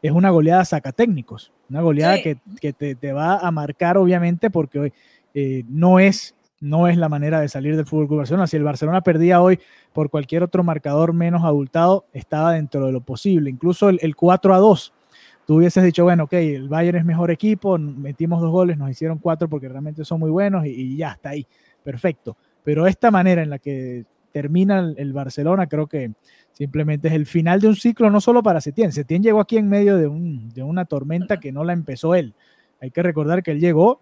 es 0.02 0.10
una 0.10 0.30
goleada 0.30 0.64
saca 0.64 0.92
técnicos, 0.92 1.52
una 1.70 1.80
goleada 1.80 2.18
que, 2.22 2.72
te, 2.72 3.12
va 3.12 3.38
a 3.38 3.50
marcar 3.50 3.96
obviamente 3.96 4.50
porque 4.50 4.78
hoy 4.78 4.92
eh, 5.32 5.64
no 5.68 5.98
es 6.00 6.35
no 6.60 6.88
es 6.88 6.96
la 6.96 7.08
manera 7.08 7.40
de 7.40 7.48
salir 7.48 7.76
del 7.76 7.86
Fútbol 7.86 8.18
Barcelona. 8.18 8.46
Si 8.46 8.56
el 8.56 8.64
Barcelona 8.64 9.02
perdía 9.02 9.40
hoy 9.40 9.58
por 9.92 10.10
cualquier 10.10 10.42
otro 10.42 10.64
marcador 10.64 11.12
menos 11.12 11.44
abultado, 11.44 12.06
estaba 12.12 12.52
dentro 12.52 12.86
de 12.86 12.92
lo 12.92 13.00
posible. 13.00 13.50
Incluso 13.50 13.88
el, 13.90 14.16
4 14.16 14.54
a 14.54 14.58
2, 14.58 14.92
tú 15.46 15.56
hubieses 15.56 15.84
dicho, 15.84 16.04
bueno, 16.04 16.24
ok, 16.24 16.32
el 16.34 16.68
Bayern 16.68 16.98
es 16.98 17.04
mejor 17.04 17.30
equipo, 17.30 17.76
metimos 17.78 18.40
dos 18.40 18.50
goles, 18.50 18.78
nos 18.78 18.90
hicieron 18.90 19.18
cuatro 19.18 19.48
porque 19.48 19.68
realmente 19.68 20.04
son 20.04 20.20
muy 20.20 20.30
buenos 20.30 20.64
y, 20.66 20.96
ya 20.96 21.12
está 21.12 21.30
ahí, 21.30 21.46
perfecto. 21.82 22.36
Pero 22.64 22.86
esta 22.86 23.10
manera 23.10 23.42
en 23.42 23.50
la 23.50 23.58
que 23.58 24.04
termina 24.32 24.92
el, 24.96 25.12
Barcelona, 25.12 25.66
creo 25.66 25.86
que 25.86 26.12
simplemente 26.52 27.08
es 27.08 27.14
el 27.14 27.26
final 27.26 27.60
de 27.60 27.68
un 27.68 27.76
ciclo, 27.76 28.10
no 28.10 28.20
solo 28.20 28.42
para 28.42 28.60
Setién. 28.60 28.92
Setién 28.92 29.22
llegó 29.22 29.40
aquí 29.40 29.56
en 29.56 29.68
medio 29.68 29.96
de, 29.96 30.10
de 30.54 30.62
una 30.62 30.84
tormenta 30.84 31.38
que 31.38 31.52
no 31.52 31.64
la 31.64 31.72
empezó 31.72 32.14
él. 32.14 32.34
Hay 32.80 32.90
que 32.90 33.02
recordar 33.02 33.42
que 33.42 33.52
él 33.52 33.60
llegó 33.60 34.00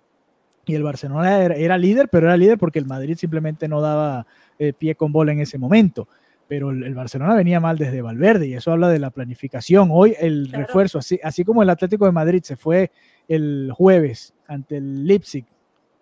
y 0.72 0.74
el 0.74 0.82
Barcelona 0.82 1.42
era, 1.42 1.78
líder, 1.78 2.08
pero 2.08 2.26
era 2.26 2.36
líder 2.36 2.58
porque 2.58 2.78
el 2.78 2.86
Madrid 2.86 3.16
simplemente 3.16 3.68
no 3.68 3.80
daba 3.80 4.26
eh, 4.58 4.72
pie 4.72 4.94
con 4.94 5.12
bola 5.12 5.32
en 5.32 5.40
ese 5.40 5.58
momento. 5.58 6.08
Pero 6.46 6.70
el, 6.70 6.94
Barcelona 6.94 7.34
venía 7.34 7.60
mal 7.60 7.78
desde 7.78 8.02
Valverde 8.02 8.48
y 8.48 8.54
eso 8.54 8.70
habla 8.70 8.88
de 8.88 8.98
la 8.98 9.10
planificación. 9.10 9.88
Hoy 9.90 10.14
el 10.18 10.50
refuerzo, 10.52 10.98
así, 10.98 11.18
así 11.22 11.44
como 11.44 11.62
el 11.62 11.70
Atlético 11.70 12.04
de 12.04 12.12
Madrid 12.12 12.42
se 12.42 12.56
fue 12.56 12.90
el 13.28 13.72
jueves 13.74 14.34
ante 14.46 14.76
el 14.76 15.06
Leipzig 15.06 15.46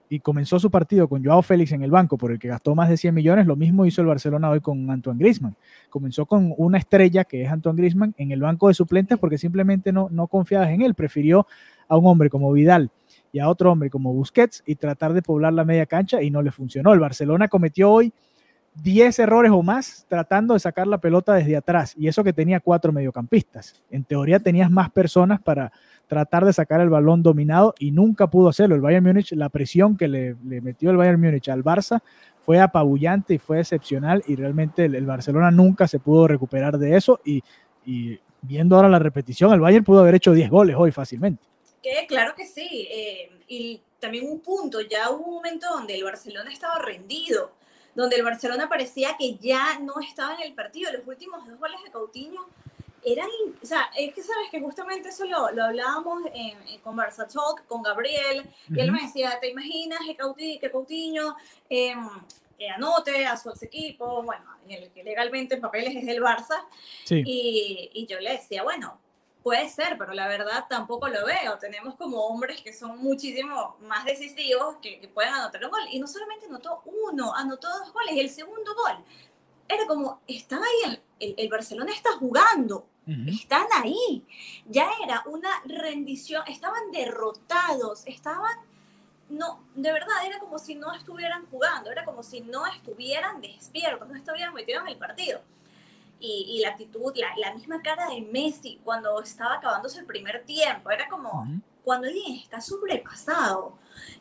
y 0.08 0.20
comenzó 0.20 0.58
su 0.58 0.70
partido 0.70 1.08
con 1.08 1.24
Joao 1.24 1.40
Félix 1.40 1.72
en 1.72 1.82
el 1.82 1.90
banco 1.90 2.18
por 2.18 2.32
el 2.32 2.38
que 2.38 2.48
gastó 2.48 2.74
más 2.74 2.90
de 2.90 2.98
100 2.98 3.14
millones, 3.14 3.46
lo 3.46 3.56
mismo 3.56 3.86
hizo 3.86 4.02
el 4.02 4.08
Barcelona 4.08 4.50
hoy 4.50 4.60
con 4.60 4.90
Antoine 4.90 5.18
Griezmann. 5.18 5.56
Comenzó 5.88 6.26
con 6.26 6.52
una 6.58 6.76
estrella 6.76 7.24
que 7.24 7.44
es 7.44 7.50
Antoine 7.50 7.78
Griezmann 7.78 8.14
en 8.18 8.30
el 8.30 8.42
banco 8.42 8.68
de 8.68 8.74
suplentes 8.74 9.16
porque 9.16 9.38
simplemente 9.38 9.90
no, 9.90 10.08
no 10.10 10.26
confiabas 10.26 10.68
en 10.68 10.82
él, 10.82 10.94
prefirió 10.94 11.46
a 11.88 11.96
un 11.96 12.06
hombre 12.06 12.28
como 12.28 12.52
Vidal 12.52 12.90
y 13.32 13.38
a 13.38 13.48
otro 13.48 13.72
hombre 13.72 13.90
como 13.90 14.12
Busquets 14.12 14.62
y 14.66 14.76
tratar 14.76 15.14
de 15.14 15.22
poblar 15.22 15.54
la 15.54 15.64
media 15.64 15.86
cancha 15.86 16.22
y 16.22 16.30
no 16.30 16.42
le 16.42 16.52
funcionó. 16.52 16.92
El 16.92 17.00
Barcelona 17.00 17.48
cometió 17.48 17.90
hoy 17.90 18.12
10 18.74 19.18
errores 19.18 19.52
o 19.52 19.62
más 19.62 20.06
tratando 20.08 20.54
de 20.54 20.60
sacar 20.60 20.86
la 20.86 20.98
pelota 20.98 21.34
desde 21.34 21.56
atrás 21.56 21.94
y 21.96 22.08
eso 22.08 22.24
que 22.24 22.32
tenía 22.32 22.60
cuatro 22.60 22.92
mediocampistas. 22.92 23.82
En 23.90 24.04
teoría 24.04 24.38
tenías 24.38 24.70
más 24.70 24.90
personas 24.90 25.40
para 25.40 25.72
tratar 26.06 26.44
de 26.44 26.52
sacar 26.52 26.80
el 26.80 26.90
balón 26.90 27.22
dominado 27.22 27.74
y 27.78 27.90
nunca 27.90 28.28
pudo 28.28 28.48
hacerlo. 28.48 28.74
El 28.74 28.80
Bayern 28.80 29.04
Múnich, 29.04 29.32
la 29.32 29.48
presión 29.48 29.96
que 29.96 30.08
le, 30.08 30.36
metió 30.42 30.90
el 30.90 30.96
Bayern 30.96 31.20
Múnich 31.20 31.48
al 31.48 31.64
Barça 31.64 32.00
fue 32.40 32.60
apabullante 32.60 33.34
y 33.34 33.38
fue 33.38 33.60
excepcional 33.60 34.22
y 34.26 34.36
realmente 34.36 34.84
el, 34.86 35.06
Barcelona 35.06 35.50
nunca 35.50 35.86
se 35.86 35.98
pudo 35.98 36.26
recuperar 36.26 36.78
de 36.78 36.96
eso 36.96 37.20
y, 37.24 37.42
viendo 38.42 38.76
ahora 38.76 38.88
la 38.88 38.98
repetición, 38.98 39.52
el 39.52 39.60
Bayern 39.60 39.84
pudo 39.84 40.00
haber 40.00 40.16
hecho 40.16 40.32
10 40.32 40.50
goles 40.50 40.76
hoy 40.78 40.92
fácilmente. 40.92 41.51
Que 41.82 42.06
claro 42.06 42.34
que 42.34 42.46
sí. 42.46 42.86
Eh, 42.90 43.30
y 43.48 43.80
también 43.98 44.30
un 44.30 44.40
punto, 44.40 44.80
ya 44.80 45.10
hubo 45.10 45.26
un 45.26 45.34
momento 45.34 45.68
donde 45.68 45.94
el 45.94 46.04
Barcelona 46.04 46.52
estaba 46.52 46.78
rendido, 46.78 47.52
donde 47.94 48.16
el 48.16 48.22
Barcelona 48.22 48.68
parecía 48.68 49.16
que 49.18 49.36
ya 49.36 49.78
no 49.80 49.94
estaba 50.00 50.34
en 50.36 50.42
el 50.42 50.54
partido. 50.54 50.92
Los 50.92 51.06
últimos 51.06 51.46
dos 51.46 51.58
goles 51.58 51.82
de 51.84 51.90
Coutinho 51.90 52.46
eran, 53.04 53.28
o 53.60 53.66
sea, 53.66 53.90
es 53.96 54.14
que 54.14 54.22
sabes 54.22 54.48
que 54.50 54.60
justamente 54.60 55.08
eso 55.08 55.24
lo, 55.24 55.50
lo 55.50 55.64
hablábamos 55.64 56.22
en, 56.32 56.80
con 56.80 56.96
Barça 56.96 57.26
Talk, 57.26 57.66
con 57.66 57.82
Gabriel, 57.82 58.44
y 58.70 58.80
él 58.80 58.92
me 58.92 59.02
decía, 59.02 59.38
¿te 59.40 59.50
imaginas 59.50 59.98
que 60.06 60.16
Coutinho, 60.16 60.60
que 60.60 60.70
Coutinho 60.70 61.36
em, 61.68 62.08
anote 62.74 63.26
a 63.26 63.36
su 63.36 63.50
ex 63.50 63.64
equipo? 63.64 64.22
Bueno, 64.22 64.44
el 64.68 64.90
que 64.92 65.02
legalmente 65.02 65.56
en 65.56 65.60
papeles 65.60 65.96
es 65.96 66.06
del 66.06 66.22
Barça. 66.22 66.64
Y, 67.10 67.90
y 67.92 68.06
yo 68.06 68.20
le 68.20 68.32
decía, 68.34 68.62
bueno, 68.62 69.00
Puede 69.42 69.68
ser, 69.68 69.98
pero 69.98 70.12
la 70.12 70.28
verdad 70.28 70.66
tampoco 70.68 71.08
lo 71.08 71.26
veo. 71.26 71.58
Tenemos 71.58 71.96
como 71.96 72.18
hombres 72.26 72.60
que 72.60 72.72
son 72.72 72.98
muchísimo 72.98 73.76
más 73.80 74.04
decisivos, 74.04 74.76
que, 74.80 75.00
que 75.00 75.08
pueden 75.08 75.34
anotar 75.34 75.64
un 75.64 75.70
gol. 75.70 75.82
Y 75.90 75.98
no 75.98 76.06
solamente 76.06 76.46
anotó 76.46 76.82
uno, 76.84 77.34
anotó 77.34 77.68
dos 77.68 77.92
goles. 77.92 78.12
Y 78.12 78.20
el 78.20 78.30
segundo 78.30 78.74
gol 78.74 79.04
era 79.68 79.86
como, 79.86 80.20
están 80.26 80.60
ahí, 80.62 81.00
el, 81.18 81.34
el, 81.36 81.48
Barcelona 81.48 81.92
está 81.92 82.12
jugando, 82.12 82.86
están 83.26 83.66
ahí. 83.82 84.24
Ya 84.66 84.90
era 85.02 85.22
una 85.26 85.62
rendición, 85.64 86.44
estaban 86.46 86.90
derrotados, 86.90 88.06
estaban, 88.06 88.58
no, 89.28 89.64
de 89.74 89.92
verdad, 89.92 90.26
era 90.26 90.38
como 90.38 90.58
si 90.58 90.74
no 90.74 90.92
estuvieran 90.94 91.46
jugando, 91.46 91.90
era 91.90 92.04
como 92.04 92.22
si 92.22 92.40
no 92.42 92.66
estuvieran 92.66 93.40
despiertos, 93.40 94.08
no 94.08 94.16
estuvieran 94.16 94.54
metidos 94.54 94.82
en 94.82 94.88
el 94.88 94.98
partido 94.98 95.40
y, 96.22 96.60
la 96.60 96.70
actitud, 96.70 97.12
la, 97.16 97.34
la, 97.36 97.54
misma 97.54 97.82
cara 97.82 98.08
de 98.08 98.20
Messi 98.20 98.80
cuando 98.84 99.20
estaba 99.20 99.54
acabándose 99.54 99.98
el 99.98 100.06
primer 100.06 100.44
tiempo. 100.44 100.90
Era 100.90 101.08
como 101.08 101.46
cuando 101.84 102.06
alguien 102.06 102.36
está 102.36 102.60
sobrepasado, 102.60 103.76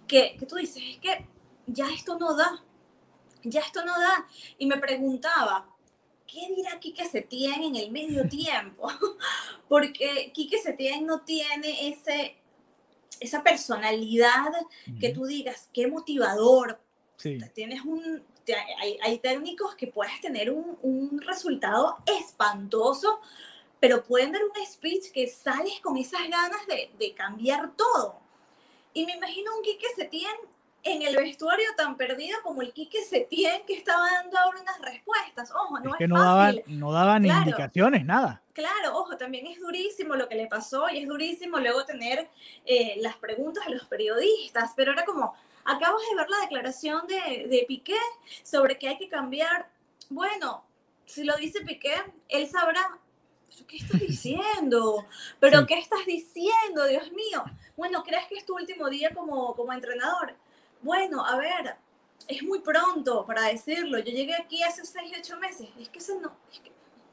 que, 0.08 0.36
que 0.38 0.46
tú 0.46 0.56
dices, 0.56 0.82
es 0.84 0.98
que 0.98 1.28
ya 1.68 1.88
esto 1.94 2.18
no 2.18 2.36
da, 2.36 2.64
ya 3.44 3.62
esto 3.62 3.86
no 3.86 4.00
da. 4.00 4.28
Y 4.58 4.66
me 4.66 4.78
preguntaba, 4.78 5.70
¿qué 6.26 6.48
dirá 6.56 6.80
Quique 6.80 7.08
Setién 7.08 7.62
en 7.64 7.76
el 7.76 7.92
medio 7.92 8.28
tiempo? 8.28 8.90
Porque 9.70 10.32
Quique 10.34 10.58
Setién 10.58 11.06
no 11.06 11.22
tiene 11.22 11.90
ese, 11.90 12.38
esa 13.20 13.44
personalidad 13.44 14.52
que 15.00 15.10
tú 15.10 15.26
digas, 15.26 15.70
qué 15.74 15.88
motivador. 15.88 16.82
Tienes 17.54 17.82
un, 17.86 18.24
hay, 19.02 19.18
técnicos 19.20 19.76
que 19.76 19.88
puedes 19.88 20.20
tener 20.22 20.52
un, 20.52 21.22
resultado 21.22 21.98
espantoso, 22.20 23.20
pero 23.80 24.04
pueden 24.04 24.32
dar 24.32 24.42
un 24.44 24.66
speech 24.66 25.12
que 25.12 25.28
sales 25.28 25.80
con 25.82 25.98
esas 25.98 26.22
ganas 26.30 26.62
de, 26.68 27.14
cambiar 27.14 27.72
todo. 27.76 28.20
Y 28.94 29.06
me 29.06 29.14
imagino 29.14 29.56
un 29.56 29.64
Quique 29.64 29.88
Setién 29.96 30.36
en 30.84 31.02
el 31.04 31.16
vestuario 31.16 31.68
tan 31.78 31.96
perdido 31.96 32.38
como 32.44 32.62
el 32.62 32.74
Quique 32.74 33.04
Setién 33.04 33.62
que 33.66 33.74
estaba 33.74 34.10
dando 34.12 34.38
ahora 34.38 34.62
unas 34.62 34.82
respuestas. 34.82 35.52
Ojo, 35.52 35.80
no 35.80 35.92
es, 35.92 35.98
que 35.98 36.08
no 36.08 36.16
fácil. 36.16 36.62
Daban, 36.66 36.80
no 36.80 36.92
daban 36.92 37.26
indicaciones, 37.26 38.06
nada. 38.06 38.42
Claro, 38.54 38.98
ojo, 38.98 39.16
también 39.18 39.48
es 39.48 39.60
durísimo 39.60 40.16
lo 40.16 40.28
que 40.28 40.36
le 40.36 40.48
pasó 40.48 40.90
y 40.90 41.00
es 41.00 41.08
durísimo 41.08 41.58
luego 41.60 41.86
tener 41.86 42.28
eh, 42.66 42.96
las 42.98 43.16
preguntas 43.16 43.66
de 43.66 43.76
los 43.76 43.86
periodistas, 43.86 44.74
pero 44.76 44.92
era 44.92 45.06
como, 45.06 45.36
Acabas 45.66 46.02
de 46.10 46.16
ver 46.16 46.30
la 46.30 46.40
declaración 46.42 47.08
de, 47.08 47.48
de 47.48 47.66
Piqué 47.68 47.98
sobre 48.44 48.78
que 48.78 48.88
hay 48.88 48.98
que 48.98 49.10
cambiar. 49.10 49.70
Bueno, 50.10 50.64
si 51.06 51.24
lo 51.24 51.36
dice 51.38 51.62
Piqué, 51.62 51.96
él 52.30 52.50
sabrá 52.50 53.00
¿qué 53.68 53.78
estás 53.78 54.00
diciendo? 54.08 55.06
¿Pero 55.40 55.66
qué 55.66 55.80
estás 55.80 56.06
diciendo, 56.06 56.86
Dios 56.88 57.12
mío? 57.12 57.44
Bueno, 57.76 58.04
¿crees 58.04 58.28
que 58.28 58.36
es 58.36 58.46
tu 58.46 58.56
último 58.56 58.90
día 58.90 59.12
como, 59.14 59.56
como 59.56 59.74
entrenador? 59.74 60.36
Bueno, 60.82 61.26
a 61.26 61.38
ver, 61.38 61.76
es 62.28 62.44
muy 62.44 62.60
pronto 62.60 63.26
para 63.26 63.44
decirlo. 63.44 64.00
Yo 64.00 64.12
llegué 64.12 64.36
aquí 64.36 64.64
hace 64.64 64.86
6, 64.86 65.14
8 65.20 65.38
meses. 65.38 65.70
Es 65.80 65.90
que 65.90 66.00
eso 66.00 66.20
no... 66.20 66.36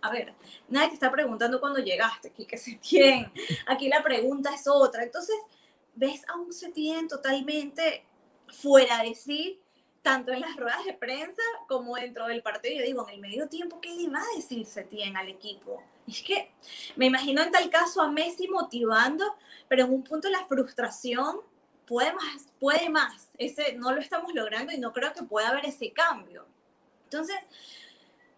a 0.00 0.11
ver, 0.11 0.35
nadie 0.69 0.88
te 0.88 0.95
está 0.95 1.11
preguntando 1.11 1.61
cuándo 1.61 1.81
llegaste, 1.81 2.28
aquí 2.28 2.47
que 2.47 2.57
Setién. 2.57 3.31
Aquí 3.67 3.88
la 3.88 4.02
pregunta 4.02 4.55
es 4.55 4.67
otra. 4.67 5.02
Entonces, 5.02 5.37
ves 5.95 6.23
a 6.28 6.37
un 6.37 6.52
Setién 6.52 7.09
totalmente 7.09 8.05
fuera 8.50 9.02
de 9.02 9.14
sí, 9.14 9.61
tanto 10.02 10.33
en 10.33 10.40
las 10.40 10.57
ruedas 10.57 10.85
de 10.85 10.95
prensa 10.95 11.43
como 11.69 11.97
dentro 11.97 12.26
del 12.26 12.43
partido. 12.43 12.76
Yo 12.78 12.85
digo, 12.85 13.09
en 13.09 13.14
el 13.14 13.21
medio 13.21 13.49
tiempo, 13.49 13.81
¿qué 13.81 13.95
le 13.95 14.09
va 14.09 14.21
a 14.21 14.37
decir 14.37 14.64
Setién 14.67 15.17
al 15.17 15.28
equipo? 15.28 15.83
es 16.09 16.23
que 16.23 16.50
me 16.97 17.07
imagino 17.07 17.43
en 17.43 17.50
tal 17.50 17.69
caso 17.71 18.00
a 18.00 18.11
Messi 18.11 18.49
motivando, 18.49 19.37
pero 19.69 19.85
en 19.85 19.93
un 19.93 20.02
punto 20.02 20.28
la 20.31 20.47
frustración 20.47 21.40
puede 21.87 22.12
más, 22.14 22.47
puede 22.59 22.88
más. 22.88 23.28
Ese 23.38 23.75
no 23.75 23.93
lo 23.93 24.00
estamos 24.00 24.35
logrando 24.35 24.73
y 24.73 24.78
no 24.78 24.93
creo 24.93 25.12
que 25.12 25.23
pueda 25.23 25.49
haber 25.49 25.67
ese 25.67 25.93
cambio. 25.93 26.47
Entonces, 27.05 27.37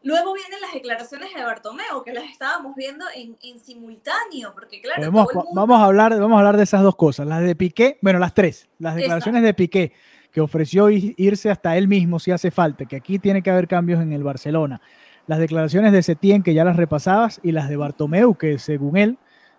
Luego 0.03 0.33
vienen 0.35 0.61
las 0.61 0.73
declaraciones 0.73 1.35
de 1.35 1.43
Bartomeu, 1.43 2.03
que 2.05 2.13
las 2.13 2.25
estábamos 2.25 2.75
viendo 2.75 3.05
en, 3.15 3.37
en 3.43 3.59
simultáneo, 3.59 4.53
porque 4.55 4.81
claro, 4.81 5.03
Podemos- 5.03 5.25
todo 5.27 5.31
el 5.31 5.47
mundo- 5.47 5.61
vamos, 5.61 5.81
a 5.81 5.85
hablar, 5.85 6.19
vamos 6.19 6.37
a 6.37 6.39
hablar 6.39 6.57
de 6.57 6.63
esas 6.63 6.83
dos 6.83 6.97
cosas, 6.97 7.27
las 7.27 7.43
de 7.43 7.55
Piqué, 7.55 7.99
bueno, 8.01 8.19
las 8.19 8.33
tres, 8.35 8.69
las 8.79 8.95
declaraciones 8.97 9.43
de 9.43 9.55
Piqué, 9.55 9.93
que 10.33 10.41
ofreció 10.41 10.89
irse 10.91 11.51
hasta 11.51 11.77
él 11.77 11.89
mismo 11.89 12.19
si 12.19 12.31
hace 12.31 12.51
falta, 12.51 12.85
que 12.87 12.97
aquí 12.97 13.19
tiene 13.19 13.43
que 13.43 13.51
haber 13.51 13.69
cambios 13.69 14.01
en 14.01 14.13
el 14.13 14.23
Barcelona, 14.23 14.81
las 15.27 15.39
declaraciones 15.39 15.93
de 15.93 16.03
Setién, 16.03 16.43
que 16.43 16.55
ya 16.55 16.65
las 16.65 16.77
repasabas, 16.77 17.41
y 17.43 17.53
las 17.53 17.69
de 17.69 17.77
Bartomeu, 17.77 18.35
que 18.37 18.59
según 18.59 18.97
él 18.97 19.19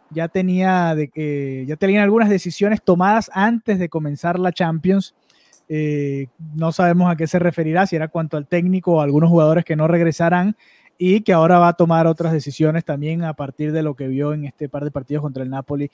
ya 0.10 0.28
tenía, 0.28 0.96
de, 0.96 1.08
que 1.10 1.66
ya 1.68 1.76
tenían 1.76 2.04
algunas 2.04 2.30
decisiones 2.30 2.82
tomadas 2.82 3.30
antes 3.34 3.80
de 3.80 3.90
comenzar 3.90 4.40
la 4.40 4.52
Champions. 4.52 5.14
Eh, 5.74 6.28
no 6.54 6.74
sabemos 6.74 7.10
a 7.10 7.16
qué 7.16 7.28
se 7.28 7.40
referirá, 7.40 7.88
si 7.88 7.96
era 7.96 8.10
cuanto 8.10 8.36
al 8.36 8.46
técnico 8.46 8.96
o 8.96 9.00
a 9.00 9.06
algunos 9.06 9.30
jugadores 9.30 9.64
que 9.64 9.78
no 9.78 9.88
regresarán 9.88 10.58
y 10.98 11.22
que 11.22 11.32
ahora 11.32 11.60
va 11.60 11.70
a 11.70 11.74
tomar 11.74 12.08
otras 12.08 12.34
decisiones 12.34 12.84
también 12.84 13.24
a 13.24 13.34
partir 13.36 13.72
de 13.72 13.82
lo 13.82 13.96
que 13.96 14.10
vio 14.10 14.34
en 14.34 14.44
este 14.44 14.68
par 14.68 14.84
de 14.84 14.92
partidos 14.92 15.22
contra 15.22 15.44
el 15.44 15.50
Napoli 15.50 15.90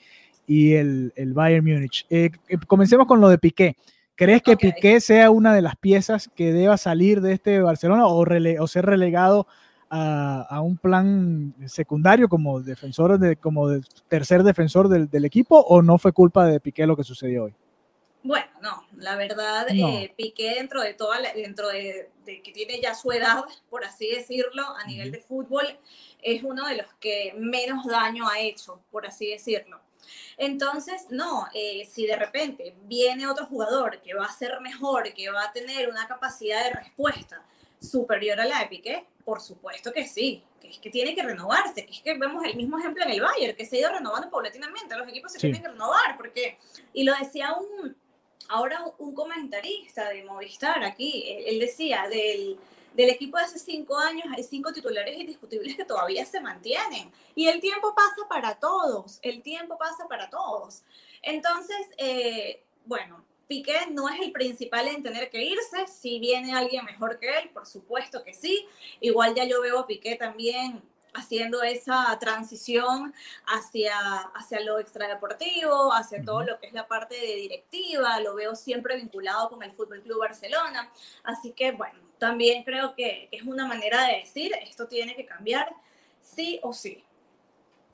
y 0.48 0.72
el, 0.72 1.12
el 1.14 1.32
Bayern 1.32 1.64
Múnich. 1.64 2.06
Eh, 2.10 2.30
eh, 2.48 2.56
comencemos 2.66 3.06
con 3.06 3.20
lo 3.20 3.28
de 3.28 3.38
Piqué. 3.38 3.76
¿Crees 4.16 4.42
que. 4.42 4.56
Piqué 4.56 5.00
sea 5.00 5.30
una 5.30 5.54
de 5.54 5.62
las 5.62 5.76
piezas 5.76 6.28
que 6.34 6.52
deba 6.52 6.76
salir 6.76 7.20
de 7.20 7.34
este 7.34 7.60
Barcelona 7.60 8.08
o, 8.08 8.24
rele- 8.24 8.58
o 8.58 8.66
ser 8.66 8.84
relegado 8.84 9.46
a, 9.90 10.40
a 10.50 10.60
un 10.60 10.76
plan 10.76 11.54
secundario 11.66 12.28
como 12.28 12.60
defensor, 12.60 13.16
de, 13.20 13.36
como 13.36 13.68
de- 13.68 13.82
tercer 14.08 14.42
defensor 14.42 14.88
del, 14.88 15.08
del 15.08 15.24
equipo 15.24 15.60
o 15.60 15.82
no 15.82 15.98
fue 15.98 16.12
culpa 16.12 16.46
de 16.46 16.58
Piqué 16.58 16.84
lo 16.84 16.96
que 16.96 17.04
sucedió 17.04 17.44
hoy? 17.44 17.54
Bueno, 18.28 18.46
no, 18.60 18.86
la 18.98 19.16
verdad, 19.16 19.66
No. 19.72 19.88
eh, 19.88 20.12
Piqué 20.14 20.56
dentro 20.56 20.82
de 20.82 20.92
toda 20.92 21.18
la- 21.18 21.32
dentro 21.32 21.68
de, 21.68 22.10
de 22.26 22.42
que 22.42 22.52
tiene 22.52 22.78
ya 22.78 22.94
su 22.94 23.10
edad, 23.10 23.42
por 23.70 23.86
así 23.86 24.06
decirlo, 24.10 24.64
a 24.76 24.84
nivel 24.84 25.10
de 25.10 25.18
fútbol, 25.18 25.66
es 26.20 26.42
uno 26.42 26.66
de 26.68 26.76
los 26.76 26.86
que 27.00 27.32
menos 27.38 27.86
daño 27.86 28.28
ha 28.28 28.38
hecho, 28.38 28.82
por 28.90 29.06
así 29.06 29.30
decirlo. 29.30 29.80
Entonces, 30.36 31.06
no, 31.08 31.48
eh, 31.54 31.86
si 31.90 32.06
de 32.06 32.16
repente 32.16 32.74
viene 32.82 33.26
otro 33.26 33.46
jugador 33.46 33.98
que 34.02 34.12
va 34.12 34.26
a 34.26 34.32
ser 34.32 34.60
mejor, 34.60 35.14
que 35.14 35.30
va 35.30 35.44
a 35.44 35.52
tener 35.52 35.88
una 35.88 36.06
capacidad 36.06 36.62
de 36.64 36.70
respuesta 36.72 37.42
superior 37.80 38.38
a 38.42 38.44
la 38.44 38.58
de 38.60 38.66
Piqué, 38.66 39.06
por 39.24 39.40
supuesto 39.40 39.90
que 39.90 40.06
sí, 40.06 40.42
que 40.60 40.68
es 40.68 40.78
que 40.78 40.90
tiene 40.90 41.14
que 41.14 41.22
renovarse, 41.22 41.86
que 41.86 41.92
es 41.94 42.02
que 42.02 42.12
vemos 42.18 42.44
el 42.44 42.56
mismo 42.56 42.78
ejemplo 42.78 43.04
en 43.04 43.10
el 43.10 43.22
Bayern, 43.22 43.56
que 43.56 43.64
se 43.64 43.76
ha 43.76 43.80
ido 43.80 43.90
renovando 43.92 44.28
paulatinamente, 44.28 44.94
los 44.96 45.08
equipos 45.08 45.32
se 45.32 45.38
Sí. 45.38 45.46
tienen 45.46 45.62
que 45.62 45.68
renovar, 45.68 46.18
porque, 46.18 46.58
y 46.92 47.04
lo 47.04 47.14
decía 47.18 47.54
un, 47.54 47.96
ahora 48.48 48.84
un 48.98 49.14
comentarista 49.14 50.08
de 50.10 50.24
Movistar 50.24 50.82
aquí, 50.84 51.24
él, 51.46 51.58
decía, 51.58 52.06
del, 52.08 52.58
del 52.94 53.10
equipo 53.10 53.36
de 53.36 53.44
hace 53.44 53.58
cinco 53.58 53.98
años 53.98 54.26
hay 54.34 54.42
cinco 54.42 54.72
titulares 54.72 55.18
indiscutibles 55.18 55.76
que 55.76 55.84
todavía 55.84 56.24
se 56.24 56.40
mantienen. 56.40 57.10
Y 57.34 57.48
el 57.48 57.60
tiempo 57.60 57.94
pasa 57.94 58.28
para 58.28 58.58
todos, 58.58 59.18
el 59.22 59.42
tiempo 59.42 59.76
pasa 59.78 60.06
para 60.08 60.30
todos. 60.30 60.82
Entonces, 61.22 61.86
eh, 61.98 62.62
bueno, 62.84 63.24
Piqué 63.46 63.86
no 63.90 64.08
es 64.08 64.20
el 64.20 64.30
principal 64.30 64.88
en 64.88 65.02
tener 65.02 65.30
que 65.30 65.42
irse. 65.42 65.86
Si 65.86 66.20
viene 66.20 66.54
alguien 66.54 66.84
mejor 66.84 67.18
que 67.18 67.38
él, 67.38 67.48
por 67.50 67.66
supuesto 67.66 68.22
que 68.22 68.34
sí. 68.34 68.66
Igual 69.00 69.34
ya 69.34 69.44
yo 69.44 69.62
veo 69.62 69.78
a 69.78 69.86
Piqué 69.86 70.16
también 70.16 70.82
haciendo 71.18 71.62
esa 71.62 72.16
transición 72.18 73.14
hacia, 73.46 73.98
hacia 74.34 74.60
lo 74.60 74.78
extradeportivo, 74.78 75.92
hacia 75.92 76.24
todo 76.24 76.38
Ujú. 76.38 76.46
lo 76.46 76.60
que 76.60 76.68
es 76.68 76.72
la 76.72 76.86
parte 76.86 77.14
de 77.14 77.36
directiva, 77.36 78.20
lo 78.20 78.34
veo 78.34 78.54
siempre 78.54 78.96
vinculado 78.96 79.50
con 79.50 79.62
el 79.62 79.72
Fútbol 79.72 80.02
Club 80.02 80.20
Barcelona. 80.20 80.90
Así 81.24 81.52
que, 81.52 81.72
bueno, 81.72 81.98
también 82.18 82.64
creo 82.64 82.94
que 82.94 83.28
es 83.30 83.42
una 83.42 83.66
manera 83.66 84.06
de 84.06 84.16
decir 84.16 84.52
esto 84.62 84.86
tiene 84.86 85.14
que 85.14 85.24
cambiar 85.24 85.72
sí 86.20 86.58
o 86.62 86.72
sí. 86.72 87.04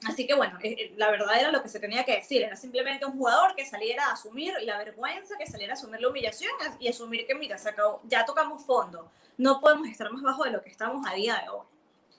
Así 0.06 0.26
que 0.26 0.34
bueno, 0.34 0.58
eh, 0.62 0.76
eh, 0.78 0.94
la 0.96 1.10
verdad 1.10 1.38
era 1.38 1.50
lo 1.50 1.62
que 1.62 1.68
se 1.68 1.80
tenía 1.80 2.04
que 2.04 2.16
decir, 2.16 2.42
era 2.42 2.56
simplemente 2.56 3.06
un 3.06 3.12
jugador 3.12 3.54
que 3.54 3.64
saliera 3.64 4.06
a 4.06 4.12
asumir 4.12 4.52
la 4.62 4.76
vergüenza, 4.76 5.36
que 5.38 5.46
saliera 5.46 5.72
a 5.72 5.76
asumir 5.76 6.00
la 6.00 6.08
humillación 6.08 6.52
y 6.78 6.88
asumir 6.88 7.26
que, 7.26 7.34
mira, 7.34 7.56
se 7.56 7.70
acabó, 7.70 8.02
ya 8.04 8.24
tocamos 8.24 8.64
fondo, 8.64 9.10
no 9.38 9.60
podemos 9.60 9.88
estar 9.88 10.10
más 10.12 10.22
bajo 10.22 10.44
de 10.44 10.50
lo 10.50 10.62
que 10.62 10.68
estamos 10.68 11.06
a 11.06 11.14
día 11.14 11.40
de 11.42 11.48
hoy. 11.48 11.66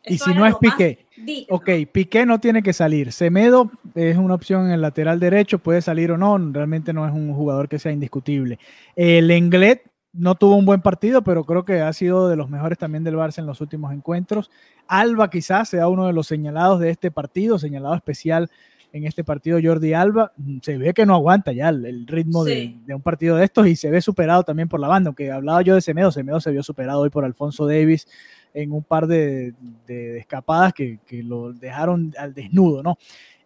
Y 0.07 0.17
si 0.17 0.33
no 0.33 0.45
es 0.45 0.55
Piqué, 0.55 1.05
digno. 1.17 1.55
Ok, 1.55 1.69
Piqué 1.91 2.25
no 2.25 2.39
tiene 2.39 2.61
que 2.61 2.73
salir. 2.73 3.11
Semedo 3.11 3.71
es 3.95 4.17
una 4.17 4.35
opción 4.35 4.65
en 4.65 4.71
el 4.71 4.81
lateral 4.81 5.19
derecho, 5.19 5.59
puede 5.59 5.81
salir 5.81 6.11
o 6.11 6.17
no, 6.17 6.37
realmente 6.51 6.93
no 6.93 7.07
es 7.07 7.13
un 7.13 7.33
jugador 7.33 7.67
que 7.67 7.79
sea 7.79 7.91
indiscutible. 7.91 8.59
El 8.95 9.31
Englet 9.31 9.83
no 10.13 10.35
tuvo 10.35 10.55
un 10.55 10.65
buen 10.65 10.81
partido, 10.81 11.23
pero 11.23 11.43
creo 11.43 11.63
que 11.63 11.81
ha 11.81 11.91
sido 11.91 12.29
de 12.29 12.35
los 12.35 12.49
mejores 12.49 12.77
también 12.77 13.03
del 13.03 13.15
Barça 13.15 13.39
en 13.39 13.45
los 13.45 13.59
últimos 13.61 13.93
encuentros. 13.93 14.49
Alba 14.87 15.29
quizás 15.29 15.69
sea 15.69 15.87
uno 15.87 16.07
de 16.07 16.13
los 16.13 16.27
señalados 16.27 16.79
de 16.79 16.89
este 16.89 17.11
partido, 17.11 17.59
señalado 17.59 17.95
especial 17.95 18.49
en 18.97 19.05
este 19.05 19.23
partido 19.23 19.59
Jordi 19.61 19.93
Alba. 19.93 20.31
Mm, 20.37 20.59
Se 20.61 20.77
ve 20.77 20.93
que 20.93 21.05
no 21.05 21.15
aguanta 21.15 21.51
ya 21.51 21.69
el, 21.69 21.85
el 21.85 22.07
ritmo 22.07 22.43
de, 22.45 22.53
Sí. 22.55 22.81
de 22.85 22.95
un 22.95 23.01
partido 23.01 23.35
de 23.35 23.43
estos 23.45 23.67
y 23.67 23.75
se 23.75 23.89
ve 23.89 24.01
superado 24.01 24.43
también 24.43 24.69
por 24.69 24.79
la 24.79 24.87
banda, 24.87 25.09
aunque 25.09 25.31
hablaba 25.31 25.61
yo 25.61 25.75
de 25.75 25.81
Semedo, 25.81 26.11
Semedo 26.11 26.39
se 26.39 26.51
vio 26.51 26.63
superado 26.63 27.01
hoy 27.01 27.09
por 27.09 27.25
Alfonso 27.25 27.65
Davis 27.67 28.07
en 28.53 28.71
un 28.71 28.83
par 28.83 29.05
de, 29.07 29.53
de 29.85 30.17
escapadas 30.17 30.71
que, 30.73 30.99
que 31.05 31.21
lo 31.23 31.51
dejaron 31.51 32.13
al 32.17 32.33
desnudo, 32.33 32.81
¿no? 32.83 32.97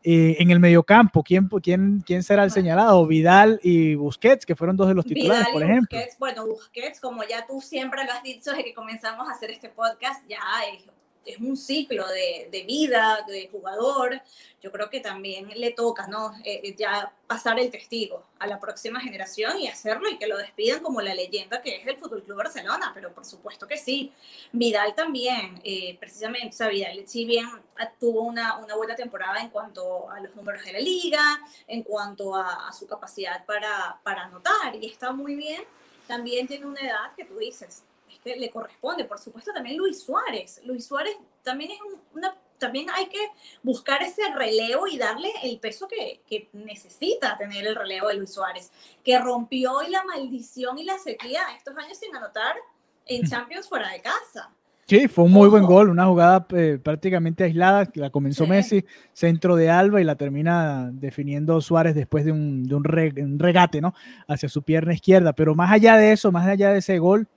Eh, 0.04 0.38
en 0.40 0.50
el 0.52 0.60
mediocampo, 0.62 1.24
¿quién, 1.24 1.50
quién, 1.62 2.02
¿quién 2.06 2.24
será 2.24 2.44
el 2.44 2.50
Bueno. 2.50 2.54
señalado? 2.62 3.06
Vidal 3.08 3.60
y 3.64 3.96
Busquets, 3.96 4.46
que 4.46 4.56
fueron 4.56 4.78
dos 4.78 4.88
de 4.88 4.94
los 4.94 5.04
titulares, 5.04 5.48
Vidal 5.48 5.50
y 5.50 5.54
por 5.54 5.64
ejemplo. 5.64 5.98
Busquets, 5.98 6.20
bueno, 6.20 6.46
Busquets, 6.48 7.00
como 7.02 7.24
ya 7.30 7.46
tú 7.46 7.60
siempre 7.60 8.06
lo 8.06 8.12
has 8.14 8.24
dicho 8.24 8.52
desde 8.52 8.64
que 8.64 8.74
comenzamos 8.74 9.28
a 9.28 9.34
hacer 9.34 9.50
este 9.52 9.68
podcast, 9.70 10.24
ya 10.30 10.38
es, 10.74 10.86
es 11.30 11.39
un 11.39 11.56
ciclo 11.56 12.08
de, 12.08 12.50
de 12.52 12.63
vida, 12.63 13.24
de 13.28 13.48
jugador. 13.52 14.22
Yo 14.62 14.72
creo 14.72 14.89
que 14.89 15.00
también 15.00 15.48
le 15.56 15.72
toca, 15.72 16.08
¿no? 16.08 16.34
Eh, 16.44 16.76
ya 16.78 17.13
pasar 17.28 17.60
el 17.60 17.70
testigo 17.70 18.26
a 18.39 18.48
la 18.48 18.60
próxima 18.60 19.00
generación 19.00 19.60
y 19.60 19.68
hacerlo 19.68 20.10
y 20.10 20.18
que 20.18 20.28
lo 20.28 20.38
despidan 20.38 20.82
como 20.82 21.02
la 21.02 21.13
leyenda 21.13 21.62
que 21.62 21.78
es 21.78 21.88
el 21.88 21.98
Fútbol 21.98 22.24
Club 22.24 22.38
Barcelona, 22.38 22.92
pero 22.94 23.13
por 23.13 23.26
supuesto 23.26 23.68
que 23.68 23.78
sí. 23.78 24.12
Vidal 24.52 24.96
también, 24.96 25.62
eh, 25.63 25.96
precisamente, 26.00 26.50
o 26.50 26.58
sea, 26.58 26.68
Vidal, 26.68 27.08
si 27.08 27.26
bien 27.26 27.48
tuvo 28.00 28.24
una, 28.24 28.58
una 28.58 28.76
buena 28.76 28.96
temporada 28.96 29.39
en 29.39 29.50
cuanto 29.50 30.10
a 30.10 30.20
los 30.20 30.36
números 30.36 30.63
de 30.65 30.74
la 30.74 30.80
liga, 30.80 31.39
en 31.68 31.84
cuanto 31.84 32.36
a, 32.36 32.68
a 32.68 32.74
su 32.74 32.88
capacidad 32.88 33.46
para, 33.46 34.00
para 34.04 34.24
anotar, 34.24 34.76
y 34.76 34.88
está 34.88 35.12
muy 35.12 35.36
bien, 35.36 35.63
también 36.08 36.48
tiene 36.48 36.65
una 36.65 36.82
edad 36.82 37.15
que 37.15 37.24
tú 37.24 37.38
dices, 37.38 37.70
es 37.70 37.84
que 38.23 38.36
le 38.36 38.49
corresponde, 38.49 39.05
por 39.05 39.19
supuesto 39.19 39.51
también 39.53 39.77
Luis 39.77 40.01
Suárez, 40.03 40.62
Luis 40.65 40.86
Suárez 40.86 41.15
también 41.43 41.71
es 41.71 41.79
un- 41.82 41.99
una, 42.17 42.36
también 42.58 42.88
hay 42.93 43.08
que 43.08 43.19
buscar 43.63 44.03
ese 44.03 44.21
relevo 44.36 44.86
y 44.88 44.97
darle 44.97 45.29
el 45.43 45.60
peso 45.60 45.88
que, 45.88 46.21
que 46.27 46.49
necesita 46.53 47.38
tener 47.38 47.65
el 47.65 47.75
relevo 47.75 48.10
de 48.10 48.15
Luis 48.15 48.34
Suárez, 48.34 48.71
que 49.03 49.17
rompió 49.19 49.73
hoy 49.73 49.89
la 49.89 50.03
maldición 50.03 50.77
y 50.77 50.84
la 50.84 50.97
sequía 50.99 51.41
estos 51.58 51.77
años 51.77 51.97
sin 51.97 52.13
anotar 52.15 52.55
en 53.05 53.25
Champions 53.25 53.67
fuera 53.69 53.89
de 53.91 54.01
casa. 54.01 54.51
Sí, 54.86 55.08
fue 55.08 55.25
un 55.25 55.32
muy 55.32 55.47
buen 55.49 55.65
Ojo. 55.65 55.73
gol, 55.73 55.89
una 55.89 56.08
jugada 56.08 56.47
eh, 56.49 56.79
prácticamente 56.84 57.43
aislada, 57.43 57.86
que 57.86 57.99
la 57.99 58.10
comenzó 58.10 58.45
Sí. 58.45 58.49
Messi, 58.49 58.86
centro 59.13 59.55
de 59.55 59.69
Alba 59.69 60.01
y 60.01 60.03
la 60.03 60.15
termina 60.15 60.89
definiendo 60.91 61.62
Suárez 61.62 61.93
después 61.93 62.25
de 62.25 62.32
un, 62.32 62.63
de 62.67 62.73
un, 62.75 62.84
re- 62.84 63.13
un 63.17 63.38
regate, 63.38 63.82
¿no? 63.82 63.93
Hacia 64.27 64.49
su 64.49 64.63
pierna 64.63 64.93
izquierda. 64.95 65.34
Pero 65.34 65.53
más 65.53 65.71
allá 65.71 65.95
de 65.95 66.12
eso, 66.12 66.32
más 66.32 66.47
allá 66.47 66.73
de 66.73 66.79
ese 66.79 66.97
gol, 66.97 67.27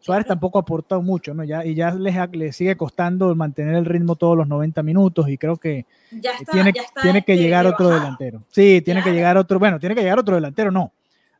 Suárez 0.00 0.26
tampoco 0.26 0.58
ha 0.58 0.62
aportado 0.62 1.02
mucho, 1.02 1.34
¿no? 1.34 1.44
Ya, 1.44 1.64
y 1.64 1.74
ya 1.74 1.90
le, 1.92 2.12
le 2.32 2.52
sigue 2.52 2.76
costando 2.76 3.34
mantener 3.34 3.74
el 3.74 3.84
ritmo 3.84 4.16
todos 4.16 4.36
los 4.36 4.46
90 4.48 4.82
minutos 4.82 5.28
y 5.28 5.36
creo 5.36 5.56
que 5.56 5.84
Ya 6.10 6.32
está, 6.32 6.52
tiene, 6.52 6.72
ya 6.74 6.82
está 6.82 7.02
tiene 7.02 7.22
que 7.22 7.32
de- 7.32 7.38
llegar 7.38 7.64
de 7.64 7.70
otro 7.72 7.90
delantero. 7.90 8.40
Sí, 8.50 8.80
tiene 8.84 9.00
que 9.00 9.04
Claro. 9.04 9.16
llegar 9.16 9.36
otro, 9.36 9.58
bueno, 9.58 9.78
tiene 9.80 9.94
que 9.94 10.02
llegar 10.02 10.18
otro 10.18 10.34
delantero, 10.36 10.70
no. 10.70 10.92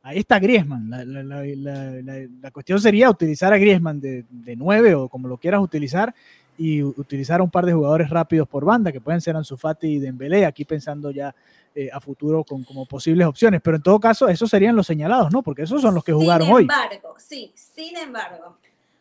Ahí 0.03 0.19
está 0.19 0.39
Griezmann. 0.39 0.89
La, 0.89 1.03
la- 1.05 1.23
la- 1.23 2.25
la- 2.41 2.51
cuestión 2.51 2.79
sería 2.79 3.09
utilizar 3.09 3.51
a 3.53 3.57
Griezmann 3.57 3.99
de, 3.99 4.25
de 4.29 4.55
9 4.55 4.93
o 4.95 5.09
como 5.09 5.27
lo 5.27 5.37
quieras 5.37 5.61
utilizar 5.61 6.13
y 6.57 6.83
utilizar 6.83 7.39
a 7.39 7.43
un 7.43 7.49
par 7.49 7.65
de 7.65 7.73
jugadores 7.73 8.09
rápidos 8.09 8.47
por 8.47 8.65
banda 8.65 8.91
que 8.91 8.99
pueden 9.01 9.21
ser 9.21 9.35
Ansu 9.35 9.55
Fati 9.55 9.87
y 9.87 9.99
Dembélé, 9.99 10.45
aquí 10.45 10.65
pensando 10.65 11.11
ya 11.11 11.33
eh, 11.75 11.89
a 11.91 11.99
futuro 11.99 12.43
con 12.43 12.63
como 12.63 12.85
posibles 12.85 13.27
opciones, 13.27 13.61
pero 13.63 13.77
en 13.77 13.83
todo 13.83 13.99
caso 13.99 14.27
esos 14.27 14.49
serían 14.49 14.75
los 14.75 14.87
señalados, 14.87 15.31
¿no? 15.31 15.43
Porque 15.43 15.63
esos 15.63 15.81
son 15.81 15.95
los 15.95 16.03
que 16.03 16.13
jugaron 16.13 16.47
sin 16.47 16.55
hoy. 16.55 16.61
embargo, 16.63 17.15
sí, 17.17 17.51
sin 17.55 17.95
embargo, 17.97 18.57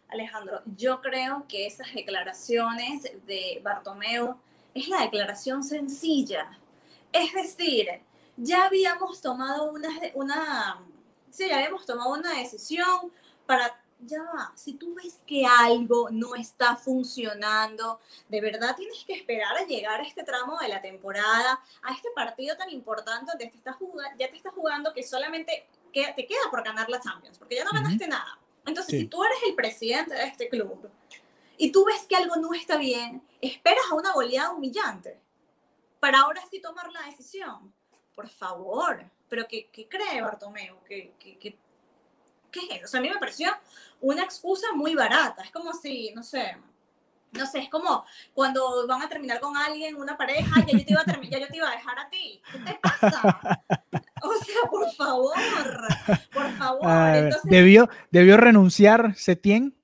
Alejandro, 0.09 0.63
yo 0.77 1.01
creo 1.01 1.45
que 1.49 1.67
esas 1.67 1.93
declaraciones 1.95 3.03
de 3.27 3.61
Bartomeu 3.63 4.37
es 4.75 4.89
la 4.89 5.03
declaración 5.03 5.63
sencilla. 5.63 6.59
Es 7.13 7.33
decir, 7.35 7.89
ya 8.37 8.67
habíamos 8.67 9.21
tomado 9.21 9.73
una, 9.73 9.89
una, 10.15 10.81
sí, 11.31 11.49
ya 11.49 11.57
habíamos 11.57 11.85
tomado 11.85 12.13
una 12.13 12.39
decisión 12.39 13.13
para, 13.47 13.79
ya 14.01 14.23
va, 14.23 14.53
si 14.55 14.75
tú 14.75 14.95
ves 14.95 15.19
que 15.27 15.45
algo 15.45 16.09
no 16.11 16.35
está 16.35 16.77
funcionando, 16.77 18.01
de 18.29 18.41
verdad 18.41 18.77
tienes 18.77 19.05
que 19.05 19.15
esperar 19.15 19.57
a 19.57 19.65
llegar 19.67 20.01
a 20.01 20.05
este 20.05 20.23
tramo 20.23 20.57
de 20.59 20.69
la 20.69 20.81
temporada, 20.81 21.61
a 21.83 21.93
este 21.95 22.09
partido 22.15 22.57
tan 22.57 22.71
importante 22.71 23.33
donde 23.33 23.47
te 23.47 23.57
estás 23.57 23.77
jugando, 23.77 24.17
ya 24.19 24.31
te 24.31 24.37
estás 24.37 24.53
jugando 24.55 24.93
que 24.95 25.03
solamente 25.03 25.67
que- 25.93 26.13
te 26.15 26.27
queda 26.27 26.51
por 26.51 26.63
ganar 26.63 26.89
la 26.89 27.01
Champions, 27.01 27.39
porque 27.39 27.57
ya 27.57 27.65
no 27.65 27.71
ganaste 27.73 28.07
nada. 28.07 28.39
Entonces, 28.67 28.93
Sí. 28.93 29.01
si 29.01 29.07
tú 29.09 29.25
eres 29.25 29.39
el 29.47 29.55
presidente 29.55 30.15
de 30.15 30.25
este 30.25 30.49
club 30.49 30.91
y 31.57 31.73
tú 31.73 31.85
ves 31.85 32.07
que 32.07 32.15
algo 32.17 32.37
no 32.37 32.53
está 32.55 32.77
bien, 32.77 33.23
esperas 33.41 33.85
a 33.91 33.95
una 33.95 34.13
goleada 34.13 34.51
humillante 34.53 35.19
para 35.99 36.21
ahora 36.21 36.43
sí 36.51 36.61
tomar 36.61 36.91
la 36.93 37.03
decisión. 37.03 37.73
Por 38.15 38.29
favor, 38.29 39.03
pero 39.29 39.47
¿qué, 39.49 39.69
qué 39.73 39.89
cree 39.89 40.21
Bartomeu? 40.21 40.77
¿Qué, 40.85 41.15
qué, 41.19 41.39
qué, 41.39 41.59
qué 42.51 42.61
es 42.61 42.71
eso? 42.77 42.85
O 42.85 42.89
sea, 42.89 42.99
a 43.01 43.03
mí 43.03 43.09
me 43.09 43.19
pareció 43.19 43.51
una 44.01 44.23
excusa 44.23 44.69
muy 44.75 44.95
barata. 44.95 45.43
Es 45.43 45.51
como 45.51 45.73
si, 45.73 46.13
no 46.15 46.23
sé, 46.23 46.57
no 47.33 47.47
sé, 47.47 47.59
es 47.61 47.69
como 47.69 48.05
cuando 48.33 48.87
van 48.87 49.03
a 49.03 49.09
terminar 49.09 49.41
con 49.41 49.57
alguien, 49.57 49.97
una 49.97 50.17
pareja, 50.17 50.65
ya 50.67 50.79
yo 50.79 50.85
te 50.85 50.93
iba 50.93 51.01
a, 51.01 51.21
ya 51.23 51.39
yo 51.39 51.47
te 51.49 51.57
iba 51.57 51.69
a 51.69 51.73
dejar 51.73 51.99
a 51.99 52.09
ti. 52.09 52.41
¿Qué 52.53 52.59
te 52.59 52.79
pasa? 52.81 53.61
O 54.21 54.35
sea, 54.45 54.69
por 54.69 54.93
favor, 54.95 55.35
por 56.33 56.51
favor. 56.59 57.15
Entonces, 57.15 57.41
¿debió, 57.45 57.89
¿Debió 58.11 58.37
renunciar 58.37 59.15
Setien? 59.15 59.77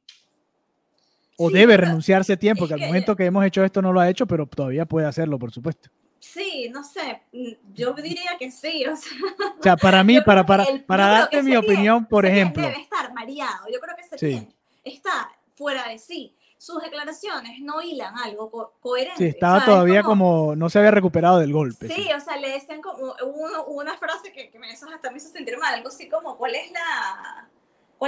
¿O 1.36 1.48
Sí, 1.48 1.54
debe 1.54 1.74
pero 1.74 1.86
renunciar 1.86 2.24
Setien? 2.24 2.56
Porque 2.56 2.74
al 2.74 2.80
momento 2.80 3.14
que 3.14 3.26
hemos 3.26 3.44
hecho 3.44 3.64
esto 3.64 3.80
no 3.80 3.92
lo 3.92 4.00
ha 4.00 4.10
hecho, 4.10 4.26
pero 4.26 4.46
todavía 4.46 4.86
puede 4.86 5.06
hacerlo, 5.06 5.38
por 5.38 5.52
supuesto. 5.52 5.88
Sí, 6.24 6.68
no 6.70 6.82
sé, 6.84 7.22
mm, 7.32 7.52
yo 7.74 7.92
diría 7.94 8.36
que 8.38 8.50
sí, 8.50 8.84
o 8.86 8.96
sea, 8.96 9.12
O 9.58 9.62
sea, 9.62 9.76
para 9.76 10.02
mí, 10.04 10.20
para, 10.20 10.44
para, 10.44 10.64
el- 10.64 10.84
para 10.84 11.06
darte 11.08 11.42
mi 11.42 11.56
opinión, 11.56 12.06
por 12.06 12.26
ejemplo. 12.26 12.62
Debe 12.62 12.80
estar 12.80 13.12
mareado. 13.12 13.66
Yo 13.72 13.78
creo 13.80 13.94
que 13.96 14.02
Sí. 14.04 14.08
Setién 14.10 14.54
está 14.84 15.30
fuera 15.56 15.88
de 15.88 15.98
sí. 15.98 16.34
Sus 16.56 16.80
declaraciones 16.82 17.60
no 17.60 17.82
hilan 17.82 18.16
algo 18.16 18.50
co- 18.50 18.74
coherente. 18.80 19.18
Sí, 19.18 19.26
estaba 19.28 19.58
¿sabes? 19.60 19.66
todavía 19.74 20.02
como, 20.02 20.56
no 20.56 20.70
se 20.70 20.78
había 20.78 20.92
recuperado 20.92 21.38
del 21.38 21.52
golpe. 21.52 21.88
Sí, 21.88 22.08
o 22.16 22.20
sea, 22.20 22.36
le 22.38 22.50
decían 22.52 22.80
como 22.80 23.14
uno, 23.24 23.64
una 23.66 23.96
frase 23.98 24.32
que, 24.32 24.50
que 24.50 24.58
me 24.58 24.72
hizo, 24.72 24.88
hasta 24.88 25.10
me 25.10 25.18
hizo 25.18 25.28
sentir 25.28 25.58
mal, 25.58 25.74
algo 25.74 25.88
así 25.88 26.08
como, 26.08 26.38
¿cuál 26.38 26.54
es 26.54 26.70
la, 26.72 27.48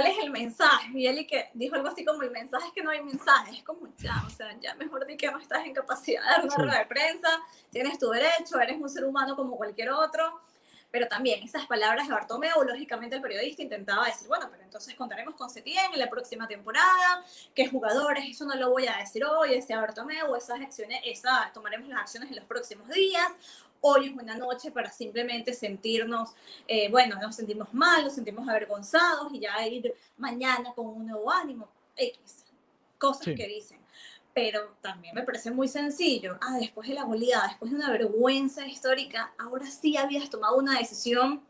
cuál 0.01 0.11
es 0.11 0.17
el 0.23 0.29
mensaje? 0.31 0.89
Y 0.93 1.07
él 1.07 1.17
y 1.19 1.25
que 1.27 1.49
dijo 1.53 1.75
algo 1.75 1.87
así 1.87 2.05
como, 2.05 2.21
el 2.21 2.31
mensaje 2.31 2.67
es 2.67 2.73
que 2.73 2.83
no 2.83 2.91
hay 2.91 3.01
mensaje, 3.01 3.55
es 3.57 3.63
como, 3.63 3.87
ya, 3.97 4.23
o 4.25 4.29
sea, 4.29 4.55
ya 4.59 4.75
mejor 4.75 5.05
di 5.07 5.17
que 5.17 5.31
no 5.31 5.39
estás 5.39 5.65
en 5.65 5.73
capacidad 5.73 6.21
de 6.21 6.27
dar 6.29 6.41
una 6.45 6.55
Sí. 6.55 6.61
rueda 6.61 6.79
de 6.79 6.85
prensa, 6.85 7.29
tienes 7.71 7.97
tu 7.97 8.09
derecho, 8.09 8.59
eres 8.59 8.79
un 8.79 8.89
ser 8.89 9.05
humano 9.05 9.35
como 9.35 9.57
cualquier 9.57 9.89
otro, 9.91 10.39
pero 10.91 11.07
también 11.07 11.43
esas 11.43 11.65
palabras 11.67 12.07
de 12.07 12.13
Bartomeu, 12.13 12.63
lógicamente 12.63 13.15
el 13.17 13.21
periodista 13.21 13.61
intentaba 13.61 14.05
decir, 14.05 14.27
bueno, 14.27 14.47
pero 14.49 14.63
entonces 14.63 14.95
contaremos 14.95 15.35
con 15.35 15.49
Setién 15.49 15.93
en 15.93 15.99
la 15.99 16.09
próxima 16.09 16.47
temporada, 16.47 17.23
qué 17.53 17.67
jugadores, 17.67 18.23
eso 18.27 18.45
no 18.45 18.55
lo 18.55 18.69
voy 18.71 18.87
a 18.87 18.97
decir 18.97 19.23
hoy, 19.25 19.51
decía 19.51 19.79
Bartomeu, 19.79 20.35
esas 20.35 20.61
acciones, 20.61 21.01
esa, 21.05 21.51
tomaremos 21.53 21.89
las 21.89 21.99
acciones 22.01 22.29
en 22.29 22.37
los 22.37 22.45
próximos 22.45 22.87
días, 22.89 23.31
hoy 23.81 24.07
es 24.07 24.13
una 24.13 24.35
noche 24.37 24.71
para 24.71 24.91
simplemente 24.91 25.53
sentirnos, 25.53 26.31
eh, 26.67 26.89
bueno, 26.89 27.17
nos 27.21 27.35
sentimos 27.35 27.73
mal, 27.73 28.03
nos 28.03 28.13
sentimos 28.15 28.47
avergonzados 28.47 29.31
y 29.33 29.39
ya 29.39 29.67
ir 29.67 29.93
mañana 30.17 30.73
con 30.73 30.87
un 30.87 31.05
nuevo 31.07 31.31
ánimo, 31.31 31.67
X, 31.95 32.45
cosas 32.97 33.25
Sí. 33.25 33.35
que 33.35 33.47
dicen. 33.47 33.77
Pero 34.37 34.75
también 34.81 35.15
me 35.15 35.23
parece 35.23 35.49
muy 35.49 35.67
sencillo. 35.67 36.37
Ah, 36.41 36.57
después 36.59 36.87
de 36.87 36.93
la 36.93 37.05
goleada, 37.05 37.47
después 37.47 37.71
de 37.71 37.77
una 37.77 37.89
vergüenza 37.89 38.67
histórica, 38.67 39.33
ahora 39.39 39.65
sí 39.65 39.97
habías 39.97 40.29
tomado 40.29 40.57
una 40.57 40.77
decisión 40.77 41.41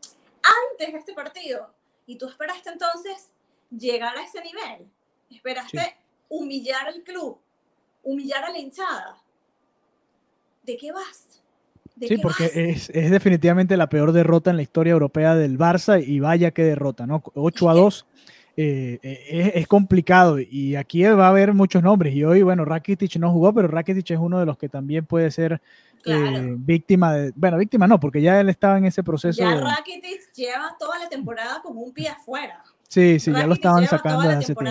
antes 0.72 0.92
de 0.94 0.98
este 0.98 1.12
partido. 1.12 1.70
Y 2.06 2.16
tú 2.16 2.26
esperaste 2.30 2.70
entonces 2.70 3.28
llegar 3.70 4.16
a 4.16 4.22
ese 4.24 4.40
nivel. 4.40 4.88
Esperaste 5.30 5.78
Sí. 5.80 5.86
humillar 6.30 6.86
al 6.88 7.02
club, 7.02 7.38
humillar 8.04 8.44
a 8.46 8.50
la 8.52 8.58
hinchada. 8.58 9.18
¿De 10.62 10.78
qué 10.78 10.90
vas? 10.90 11.42
¿De 11.94 12.08
Sí, 12.08 12.16
qué 12.16 12.22
porque 12.22 12.44
vas? 12.44 12.56
es, 12.56 12.90
es 12.94 13.10
definitivamente 13.10 13.76
la 13.76 13.90
peor 13.90 14.12
derrota 14.12 14.48
en 14.48 14.56
la 14.56 14.62
historia 14.62 14.92
europea 14.92 15.34
del 15.34 15.58
Barça 15.58 16.02
y 16.02 16.20
vaya 16.20 16.52
que 16.52 16.64
derrota, 16.64 17.06
¿no? 17.06 17.22
8 17.34 17.68
a 17.68 17.74
que- 17.74 17.80
2 17.80 18.06
eh, 18.08 18.28
eh, 18.60 18.98
es, 19.30 19.52
es 19.54 19.66
complicado 19.68 20.40
y 20.40 20.74
aquí 20.74 21.04
va 21.04 21.26
a 21.26 21.30
haber 21.30 21.54
muchos 21.54 21.80
nombres 21.80 22.12
y 22.14 22.24
hoy, 22.24 22.42
bueno, 22.42 22.64
Rakitic 22.64 23.14
no 23.16 23.30
jugó, 23.30 23.54
pero 23.54 23.68
Rakitic 23.68 24.10
es 24.10 24.18
uno 24.18 24.40
de 24.40 24.46
los 24.46 24.58
que 24.58 24.68
también 24.68 25.06
puede 25.06 25.30
ser 25.30 25.60
Claro. 26.02 26.38
eh, 26.38 26.54
víctima 26.58 27.12
de, 27.12 27.32
bueno, 27.36 27.56
víctima 27.58 27.86
no, 27.86 27.98
porque 28.00 28.20
ya 28.22 28.40
él 28.40 28.48
estaba 28.48 28.78
en 28.78 28.84
ese 28.86 29.02
proceso. 29.04 29.40
ya 29.42 29.54
de- 29.56 29.60
Rakitic 29.60 30.32
lleva 30.34 30.74
toda 30.78 30.98
la 30.98 31.08
temporada 31.08 31.60
con 31.62 31.76
un 31.76 31.92
pie 31.92 32.08
afuera. 32.08 32.62
sí, 32.88 33.18
sí, 33.20 33.30
ya 33.30 33.38
lo 33.38 33.54
Rakitic 33.54 33.58
estaban 33.58 33.86
sacando 33.86 34.22
desde 34.22 34.34
hace 34.36 34.54
tiempo. 34.54 34.70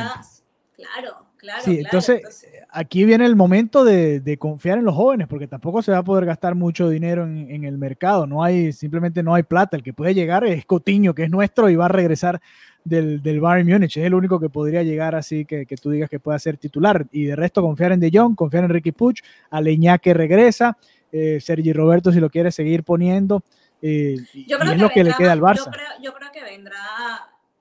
Claro, 0.76 1.26
claro. 1.38 1.62
Sí, 1.64 1.78
claro, 1.80 1.84
entonces, 1.86 2.48
Aquí 2.70 3.06
viene 3.06 3.26
el 3.26 3.36
momento 3.36 3.84
de, 3.86 4.20
de 4.20 4.38
confiar 4.38 4.78
en 4.78 4.86
los 4.86 4.94
jóvenes, 4.94 5.28
porque 5.28 5.48
tampoco 5.48 5.82
se 5.82 5.92
va 5.92 6.00
a 6.00 6.04
poder 6.04 6.26
gastar 6.26 6.54
mucho 6.54 6.90
dinero 6.90 7.24
en, 7.24 7.50
en 7.50 7.64
el 7.64 7.78
mercado. 7.78 8.28
No 8.28 8.44
hay, 8.44 8.72
simplemente 8.74 9.24
no 9.24 9.34
hay 9.34 9.44
plata. 9.44 9.78
El 9.78 9.84
que 9.84 9.94
puede 9.94 10.14
llegar 10.14 10.44
es 10.46 10.66
Cotiño, 10.66 11.16
que 11.16 11.24
es 11.24 11.30
nuestro 11.32 11.70
y 11.70 11.76
va 11.76 11.86
a 11.86 11.90
regresar 11.90 12.40
del, 12.88 13.22
del 13.22 13.40
Bayern 13.40 13.70
Múnich. 13.70 13.98
Es 13.98 14.06
el 14.06 14.14
único 14.14 14.40
que 14.40 14.50
podría 14.50 14.84
llegar 14.84 15.16
así 15.16 15.46
que, 15.46 15.66
que 15.66 15.76
tú 15.78 15.90
digas 15.92 16.10
que 16.10 16.20
pueda 16.20 16.38
ser 16.40 16.58
titular. 16.58 17.06
Y 17.12 17.26
de 17.26 17.36
resto, 17.36 17.62
confiar 17.62 17.92
en 17.92 18.00
De 18.00 18.10
Jong, 18.14 18.36
confiar 18.36 18.64
en 18.66 18.70
Ricky 18.70 18.92
Puch, 18.92 19.22
Aleñá 19.50 19.98
que 19.98 20.14
regresa, 20.14 20.78
eh, 21.12 21.40
Sergi 21.42 21.74
Roberto 21.74 22.12
si 22.12 22.20
lo 22.20 22.30
quiere 22.30 22.52
seguir 22.52 22.84
poniendo. 22.84 23.44
eh, 23.82 24.16
y 24.34 24.46
Yo 24.46 24.58
y 24.58 24.60
creo 24.60 24.72
es 24.72 24.78
que 24.78 24.82
lo 24.82 24.90
que 24.90 25.04
le 25.04 25.14
queda 25.16 25.32
al 25.34 25.40
Yo 25.40 25.46
Barça. 25.46 25.72
creo, 25.72 25.90
yo 26.02 26.14
creo 26.14 26.32
que 26.32 26.44
vendrá 26.44 26.78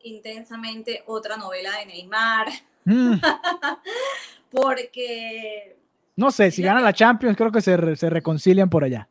intensamente 0.02 1.02
otra 1.06 1.36
novela 1.36 1.70
de 1.78 1.86
Neymar, 1.86 2.46
Mm, 2.88 3.14
porque 4.50 5.76
no 6.16 6.30
sé, 6.30 6.50
si 6.50 6.62
gana 6.62 6.80
la 6.80 6.92
Champions, 6.92 7.36
creo 7.36 7.52
que 7.52 7.60
se, 7.60 7.96
se 7.96 8.08
reconcilian 8.10 8.70
por 8.70 8.84
allá. 8.84 9.08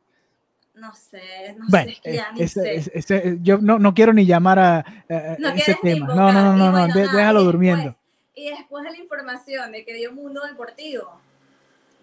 No 0.75 0.93
sé, 0.95 1.55
no 1.57 1.65
Bueno, 1.69 1.85
sé, 1.85 1.91
es 1.93 2.01
que 2.01 2.13
ya 2.13 2.23
eh, 2.23 2.33
ni 2.33 2.41
ese- 2.41 2.61
sé. 2.61 2.75
ese- 2.75 2.91
ese- 2.97 3.37
yo 3.41 3.57
no, 3.59 3.79
no 3.79 3.93
quiero 3.93 4.13
ni 4.13 4.25
llamar 4.25 4.59
a, 4.59 4.85
no 5.39 5.49
ese 5.49 5.77
tema. 5.81 6.07
No, 6.07 6.15
no, 6.15 6.31
no, 6.33 6.55
no, 6.55 6.65
no, 6.65 6.71
bueno, 6.71 6.93
de- 6.93 7.05
nada, 7.05 7.17
déjalo 7.17 7.39
y 7.41 7.43
después- 7.43 7.45
durmiendo. 7.45 7.95
Y 8.35 8.49
después 8.49 8.83
de 8.83 8.91
la 8.91 8.97
información 8.97 9.71
de 9.71 9.85
que 9.85 9.93
dio 9.93 10.11
Mundo 10.13 10.41
Deportivo, 10.45 11.19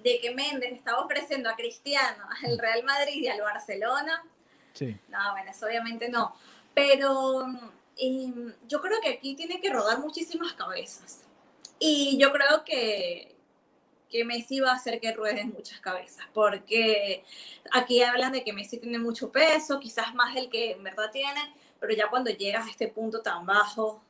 de 0.03 0.19
que 0.21 0.35
Méndez 0.35 0.73
estaba 0.73 1.01
ofreciendo 1.05 1.49
a 1.51 1.55
Cristiano, 1.57 2.25
al 2.47 2.59
Real 2.59 2.83
Madrid 2.85 3.23
y 3.23 3.29
al 3.29 3.41
Barcelona, 3.41 4.23
Sí. 4.75 4.97
No, 5.11 5.19
bueno, 5.33 5.51
eso 5.51 5.67
obviamente 5.67 6.09
no. 6.09 6.35
Pero 6.73 7.47
eh, 7.99 8.33
yo 8.67 8.81
creo 8.81 8.99
que 9.03 9.11
aquí 9.11 9.35
tiene 9.35 9.61
que 9.61 9.69
rodar 9.71 9.99
muchísimas 9.99 10.55
cabezas. 10.55 11.21
Y 11.79 12.17
yo 12.19 12.33
creo 12.33 12.65
que, 12.65 13.32
que 14.13 14.25
Messi 14.25 14.61
va 14.61 14.73
a 14.73 14.75
hacer 14.75 15.01
que 15.01 15.13
rueden 15.13 15.53
muchas 15.53 15.81
cabezas. 15.81 16.27
Porque 16.35 17.25
aquí 17.73 18.03
hablan 18.03 18.33
de 18.33 18.45
que 18.45 18.53
Messi 18.53 18.79
tiene 18.79 18.99
mucho 18.99 19.33
peso, 19.33 19.81
quizás 19.81 20.15
más 20.15 20.35
del 20.35 20.51
que 20.51 20.73
en 20.73 20.85
verdad 20.85 21.11
tiene, 21.11 21.41
pero 21.81 21.95
ya 21.95 22.09
cuando 22.11 22.31
llegas 22.31 22.67
a 22.67 22.71
este 22.71 22.89
punto 22.89 23.23
tan 23.23 23.47
bajo, 23.47 24.03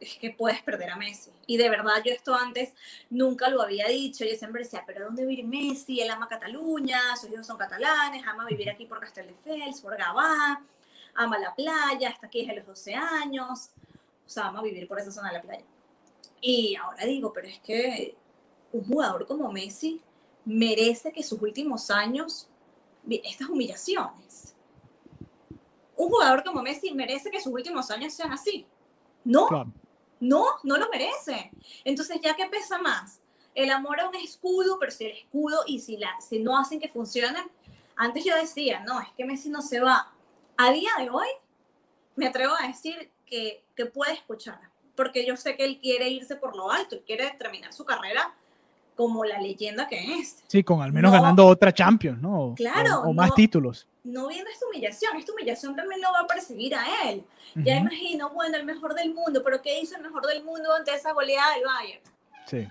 es 0.00 0.16
que 0.16 0.30
puedes 0.30 0.60
perder 0.62 0.90
a 0.90 0.96
Messi. 0.96 1.30
Y 1.46 1.58
de 1.58 1.68
verdad, 1.68 2.02
yo 2.04 2.12
esto 2.12 2.34
antes 2.34 2.74
nunca 3.10 3.48
lo 3.48 3.62
había 3.62 3.86
dicho. 3.86 4.24
Yo 4.24 4.34
siempre 4.34 4.64
decía, 4.64 4.82
pero 4.84 5.04
¿dónde 5.04 5.24
vive 5.24 5.44
Messi? 5.44 6.00
Él 6.00 6.10
ama 6.10 6.28
Cataluña, 6.28 7.14
sus 7.20 7.30
hijos 7.30 7.46
son 7.46 7.58
catalanes, 7.58 8.26
ama 8.26 8.46
vivir 8.46 8.70
aquí 8.70 8.86
por 8.86 8.98
Castelldefels, 8.98 9.80
por 9.80 9.96
Gabá, 9.96 10.60
ama 11.14 11.38
la 11.38 11.54
playa, 11.54 12.08
está 12.08 12.26
aquí 12.26 12.40
desde 12.40 12.56
los 12.56 12.66
12 12.66 12.94
años. 12.94 13.70
O 14.26 14.28
sea, 14.28 14.46
ama 14.46 14.62
vivir 14.62 14.88
por 14.88 14.98
esa 14.98 15.12
zona 15.12 15.28
de 15.28 15.34
la 15.34 15.42
playa. 15.42 15.64
Y 16.40 16.74
ahora 16.74 17.04
digo, 17.04 17.32
pero 17.32 17.46
es 17.46 17.60
que 17.60 18.16
un 18.72 18.84
jugador 18.84 19.26
como 19.26 19.50
Messi 19.52 20.00
merece 20.44 21.12
que 21.12 21.22
sus 21.22 21.40
últimos 21.40 21.90
años, 21.90 22.48
estas 23.08 23.48
humillaciones. 23.48 24.54
Un 25.96 26.08
jugador 26.08 26.42
como 26.42 26.62
Messi 26.62 26.92
merece 26.92 27.30
que 27.30 27.40
sus 27.40 27.52
últimos 27.52 27.90
años 27.90 28.12
sean 28.14 28.32
así. 28.32 28.66
No, 29.24 29.46
Claro. 29.46 29.72
no, 30.20 30.44
no 30.64 30.76
lo 30.78 30.88
merece. 30.88 31.52
Entonces, 31.84 32.20
¿ya 32.22 32.34
qué 32.34 32.46
pesa 32.46 32.78
más? 32.78 33.20
El 33.54 33.70
amor 33.70 34.00
a 34.00 34.08
un 34.08 34.14
escudo, 34.16 34.78
pero 34.80 34.90
si 34.90 35.04
el 35.04 35.12
escudo 35.12 35.62
y 35.66 35.78
si, 35.78 35.96
la, 35.98 36.18
si 36.20 36.38
no 36.38 36.58
hacen 36.58 36.80
que 36.80 36.88
funcione, 36.88 37.38
antes 37.96 38.24
yo 38.24 38.34
decía, 38.34 38.80
no, 38.80 39.00
es 39.00 39.08
que 39.16 39.24
Messi 39.24 39.50
no 39.50 39.60
se 39.60 39.78
va. 39.80 40.12
A 40.56 40.72
día 40.72 40.90
de 40.98 41.10
hoy, 41.10 41.28
me 42.16 42.26
atrevo 42.26 42.54
a 42.58 42.66
decir 42.66 43.10
que, 43.26 43.64
que 43.76 43.86
puede 43.86 44.14
escuchar, 44.14 44.58
porque 44.96 45.24
yo 45.26 45.36
sé 45.36 45.56
que 45.56 45.64
él 45.64 45.78
quiere 45.78 46.08
irse 46.08 46.36
por 46.36 46.56
lo 46.56 46.70
alto, 46.70 46.96
él 46.96 47.04
quiere 47.06 47.30
terminar 47.32 47.72
su 47.72 47.84
carrera 47.84 48.34
como 49.02 49.24
la 49.24 49.38
leyenda 49.40 49.86
que 49.86 50.18
es. 50.18 50.42
Sí, 50.46 50.62
con 50.62 50.80
al 50.82 50.92
menos 50.92 51.10
No. 51.12 51.20
ganando 51.20 51.46
otra 51.46 51.72
Champions, 51.72 52.20
¿no? 52.20 52.54
Claro, 52.56 53.00
O, 53.02 53.08
o 53.10 53.12
más 53.12 53.28
no. 53.30 53.34
títulos. 53.34 53.86
No 54.04 54.28
viendo 54.28 54.50
esta 54.50 54.66
humillación, 54.66 55.16
esta 55.16 55.32
humillación 55.32 55.76
también 55.76 56.00
lo 56.00 56.10
va 56.12 56.20
a 56.20 56.26
perseguir 56.26 56.74
a 56.74 56.84
él. 57.08 57.22
Ya 57.56 57.76
imagino, 57.76 58.30
bueno, 58.30 58.56
el 58.56 58.64
mejor 58.64 58.94
del 58.94 59.14
mundo, 59.14 59.42
pero 59.44 59.60
¿qué 59.62 59.80
hizo 59.80 59.96
el 59.96 60.02
mejor 60.02 60.26
del 60.26 60.42
mundo 60.44 60.72
ante 60.76 60.92
esa 60.94 61.12
goleada 61.12 61.54
del 61.54 61.62
Bayern? 61.64 62.00
Sí, 62.46 62.68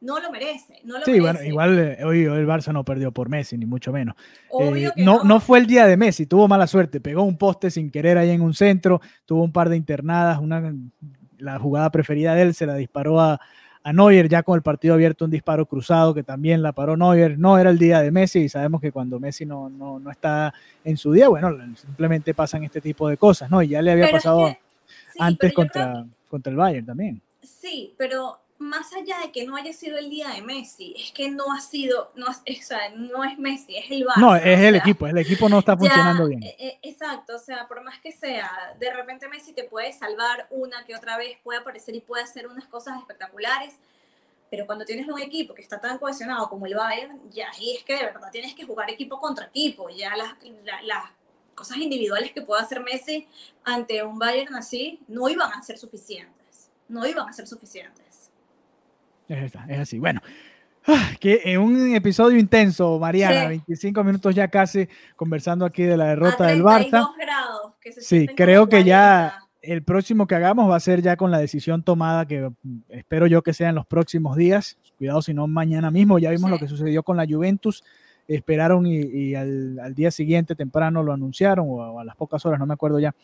No 0.00 0.20
lo 0.20 0.30
merece, 0.30 0.80
no 0.84 0.98
lo 0.98 1.04
sí 1.06 1.12
merece. 1.12 1.20
bueno, 1.22 1.42
igual 1.44 1.78
eh, 1.78 2.04
hoy, 2.04 2.26
hoy 2.26 2.38
el 2.40 2.46
Barça 2.46 2.72
no 2.72 2.84
perdió 2.84 3.10
por 3.12 3.28
Messi, 3.30 3.56
ni 3.56 3.64
mucho 3.64 3.90
menos. 3.92 4.14
Obvio 4.50 4.90
Eh, 4.90 4.92
que 4.96 5.02
no, 5.04 5.24
no 5.24 5.40
fue 5.40 5.58
el 5.58 5.66
día 5.66 5.86
de 5.86 5.96
Messi, 5.96 6.26
tuvo 6.26 6.46
mala 6.48 6.66
suerte, 6.66 7.00
pegó 7.00 7.22
un 7.22 7.38
poste 7.38 7.70
sin 7.70 7.90
querer 7.90 8.18
ahí 8.18 8.30
en 8.30 8.42
un 8.42 8.52
centro, 8.52 9.00
tuvo 9.24 9.42
un 9.44 9.52
par 9.52 9.68
de 9.70 9.76
internadas, 9.76 10.38
una, 10.38 10.74
la 11.38 11.58
jugada 11.58 11.90
preferida 11.90 12.34
de 12.34 12.42
él 12.42 12.54
se 12.54 12.66
la 12.66 12.74
disparó 12.74 13.18
a, 13.20 13.40
a 13.86 13.92
Neuer, 13.92 14.28
ya 14.28 14.42
con 14.42 14.56
el 14.56 14.62
partido 14.62 14.94
abierto 14.94 15.24
un 15.26 15.30
disparo 15.30 15.64
cruzado 15.64 16.12
que 16.12 16.24
también 16.24 16.60
la 16.60 16.72
paró 16.72 16.96
Neuer, 16.96 17.38
no 17.38 17.56
era 17.56 17.70
el 17.70 17.78
día 17.78 18.00
de 18.02 18.10
Messi 18.10 18.40
y 18.40 18.48
sabemos 18.48 18.80
que 18.80 18.90
cuando 18.90 19.20
Messi 19.20 19.46
no, 19.46 19.68
no, 19.68 20.00
no 20.00 20.10
está 20.10 20.52
en 20.82 20.96
su 20.96 21.12
día, 21.12 21.28
bueno, 21.28 21.56
simplemente 21.76 22.34
pasan 22.34 22.64
este 22.64 22.80
tipo 22.80 23.08
de 23.08 23.16
cosas, 23.16 23.48
¿no? 23.48 23.62
Y 23.62 23.68
ya 23.68 23.82
le 23.82 23.92
había 23.92 24.06
Pero 24.06 24.16
es 24.16 24.22
pasado 24.24 24.46
que- 24.46 24.58
sí, 25.12 25.18
antes 25.20 25.52
creo 25.52 25.54
contra, 25.54 26.04
contra 26.28 26.50
el 26.50 26.56
Bayern 26.56 26.84
también. 26.86 27.20
sí, 27.42 27.94
pero 27.96 28.40
más 28.58 28.92
allá 28.94 29.18
de 29.20 29.30
que 29.32 29.44
no 29.46 29.56
haya 29.56 29.72
sido 29.72 29.98
el 29.98 30.08
día 30.10 30.28
de 30.30 30.42
Messi, 30.42 30.94
es 30.96 31.12
que 31.12 31.30
no 31.30 31.52
ha 31.52 31.60
sido, 31.60 32.12
no, 32.14 32.26
o 32.28 32.62
sea, 32.62 32.88
no 32.90 33.22
es 33.24 33.38
Messi, 33.38 33.76
es 33.76 33.90
el 33.90 34.04
Barça. 34.06 34.16
No, 34.20 34.34
es 34.36 34.44
el 34.60 34.74
sea, 34.74 34.80
equipo, 34.82 35.06
el 35.06 35.18
equipo 35.18 35.48
no 35.48 35.58
está 35.58 35.76
funcionando 35.76 36.22
ya, 36.24 36.28
bien. 36.28 36.42
eh, 36.42 36.56
eh, 36.58 36.78
exacto, 36.82 37.36
o 37.36 37.38
sea, 37.38 37.68
por 37.68 37.82
más 37.82 38.00
que 38.00 38.12
sea, 38.12 38.74
de 38.78 38.92
repente 38.92 39.28
Messi 39.28 39.52
te 39.52 39.64
puede 39.64 39.92
salvar 39.92 40.46
una 40.50 40.84
que 40.84 40.94
otra 40.96 41.16
vez, 41.18 41.38
puede 41.42 41.58
aparecer 41.60 41.94
y 41.94 42.00
puede 42.00 42.22
hacer 42.24 42.46
unas 42.46 42.66
cosas 42.66 42.98
espectaculares, 42.98 43.74
pero 44.50 44.64
cuando 44.64 44.84
tienes 44.84 45.08
un 45.08 45.20
equipo 45.20 45.52
que 45.54 45.62
está 45.62 45.80
tan 45.80 45.98
cohesionado 45.98 46.48
como 46.48 46.66
el 46.66 46.74
Bayern, 46.74 47.20
ya 47.30 47.50
ahí 47.50 47.76
es 47.76 47.84
que 47.84 47.94
de 47.96 48.04
verdad 48.04 48.30
tienes 48.30 48.54
que 48.54 48.64
jugar 48.64 48.88
equipo 48.90 49.18
contra 49.20 49.46
equipo, 49.46 49.90
ya 49.90 50.16
las, 50.16 50.34
la- 50.64 50.82
las 50.82 51.04
cosas 51.54 51.78
individuales 51.78 52.32
que 52.32 52.42
pueda 52.42 52.62
hacer 52.62 52.80
Messi 52.80 53.26
ante 53.64 54.02
un 54.02 54.18
Bayern 54.18 54.54
así 54.54 55.00
no 55.08 55.28
iban 55.28 55.52
a 55.52 55.62
ser 55.62 55.78
suficientes, 55.78 56.70
no 56.88 57.04
iban 57.06 57.28
a 57.28 57.32
ser 57.32 57.46
suficientes. 57.46 58.05
Es, 59.28 59.52
es 59.68 59.78
así. 59.78 59.98
Bueno, 59.98 60.20
ah, 60.86 61.10
que 61.20 61.40
en 61.44 61.60
un 61.60 61.94
episodio 61.94 62.38
intenso, 62.38 62.98
Mariana, 62.98 63.42
Sí. 63.42 63.46
25 63.48 64.04
minutos 64.04 64.34
ya 64.34 64.48
casi 64.48 64.88
conversando 65.16 65.64
aquí 65.64 65.82
de 65.82 65.96
la 65.96 66.06
derrota 66.06 66.44
a 66.44 66.48
del 66.48 66.62
32 66.62 66.64
Barça. 66.64 67.10
grados, 67.18 67.72
que 67.80 67.92
se 67.92 68.00
Sí, 68.02 68.26
creo 68.28 68.68
que 68.68 68.84
ya 68.84 69.34
40. 69.38 69.46
el 69.74 69.82
próximo 69.82 70.26
que 70.26 70.34
hagamos 70.36 70.70
va 70.70 70.76
a 70.76 70.80
ser 70.80 71.02
ya 71.02 71.16
con 71.16 71.30
la 71.30 71.38
decisión 71.38 71.82
tomada 71.82 72.26
que 72.26 72.50
mm, 72.62 72.78
espero 72.90 73.26
yo 73.26 73.42
que 73.42 73.52
sea 73.52 73.68
en 73.70 73.74
los 73.74 73.86
próximos 73.86 74.36
días. 74.36 74.78
Cuidado 74.98 75.20
si 75.22 75.34
no 75.34 75.46
mañana 75.46 75.90
mismo. 75.90 76.18
Ya 76.18 76.30
vimos 76.30 76.50
lo 76.50 76.56
Sí. 76.56 76.62
que 76.64 76.68
sucedió 76.68 77.02
con 77.02 77.16
la 77.16 77.26
Juventus. 77.28 77.82
Esperaron 78.28 78.86
y, 78.86 78.96
y 78.98 79.34
al, 79.36 79.78
al 79.78 79.94
día 79.94 80.10
siguiente 80.10 80.54
temprano 80.56 81.02
lo 81.02 81.12
anunciaron, 81.12 81.66
o 81.68 81.82
a, 81.82 81.90
o 81.92 82.00
a 82.00 82.04
las 82.04 82.16
pocas 82.16 82.44
horas, 82.44 82.58
no 82.58 82.66
me 82.66 82.74
acuerdo 82.74 82.98
ya, 82.98 83.14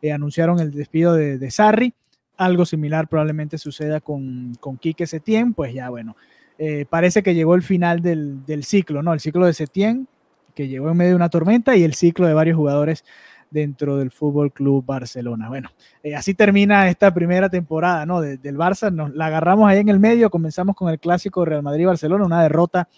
eh, 0.00 0.12
anunciaron 0.12 0.60
el 0.60 0.70
despido 0.70 1.14
de, 1.14 1.36
de 1.38 1.50
Sarri. 1.50 1.92
Algo 2.36 2.64
similar 2.64 3.08
probablemente 3.08 3.58
suceda 3.58 4.00
con, 4.00 4.54
con 4.60 4.76
Quique 4.78 5.06
Setién. 5.06 5.54
Pues 5.54 5.74
ya, 5.74 5.90
bueno, 5.90 6.16
eh, 6.58 6.86
parece 6.88 7.22
que 7.22 7.34
llegó 7.34 7.54
el 7.54 7.62
final 7.62 8.00
del, 8.00 8.44
del 8.46 8.64
ciclo, 8.64 9.02
¿no? 9.02 9.12
El 9.12 9.20
ciclo 9.20 9.46
de 9.46 9.52
Setién, 9.52 10.08
que 10.54 10.68
llegó 10.68 10.90
en 10.90 10.96
medio 10.96 11.10
de 11.10 11.16
una 11.16 11.28
tormenta, 11.28 11.76
y 11.76 11.84
el 11.84 11.94
ciclo 11.94 12.26
de 12.26 12.34
varios 12.34 12.56
jugadores 12.56 13.04
dentro 13.50 13.98
del 13.98 14.10
Fútbol 14.10 14.50
Club 14.50 14.84
Barcelona. 14.84 15.48
Bueno, 15.48 15.70
eh, 16.02 16.14
así 16.16 16.32
termina 16.32 16.88
esta 16.88 17.12
primera 17.12 17.50
temporada, 17.50 18.06
¿no? 18.06 18.20
De- 18.22 18.38
del 18.38 18.56
Barça, 18.56 18.90
nos 18.90 19.14
la 19.14 19.26
agarramos 19.26 19.68
ahí 19.68 19.78
en 19.78 19.90
el 19.90 19.98
medio, 20.00 20.30
comenzamos 20.30 20.74
con 20.74 20.88
el 20.90 20.98
clásico 20.98 21.44
Real 21.44 21.62
Madrid-Barcelona, 21.62 22.24
una 22.24 22.42
derrota 22.42 22.88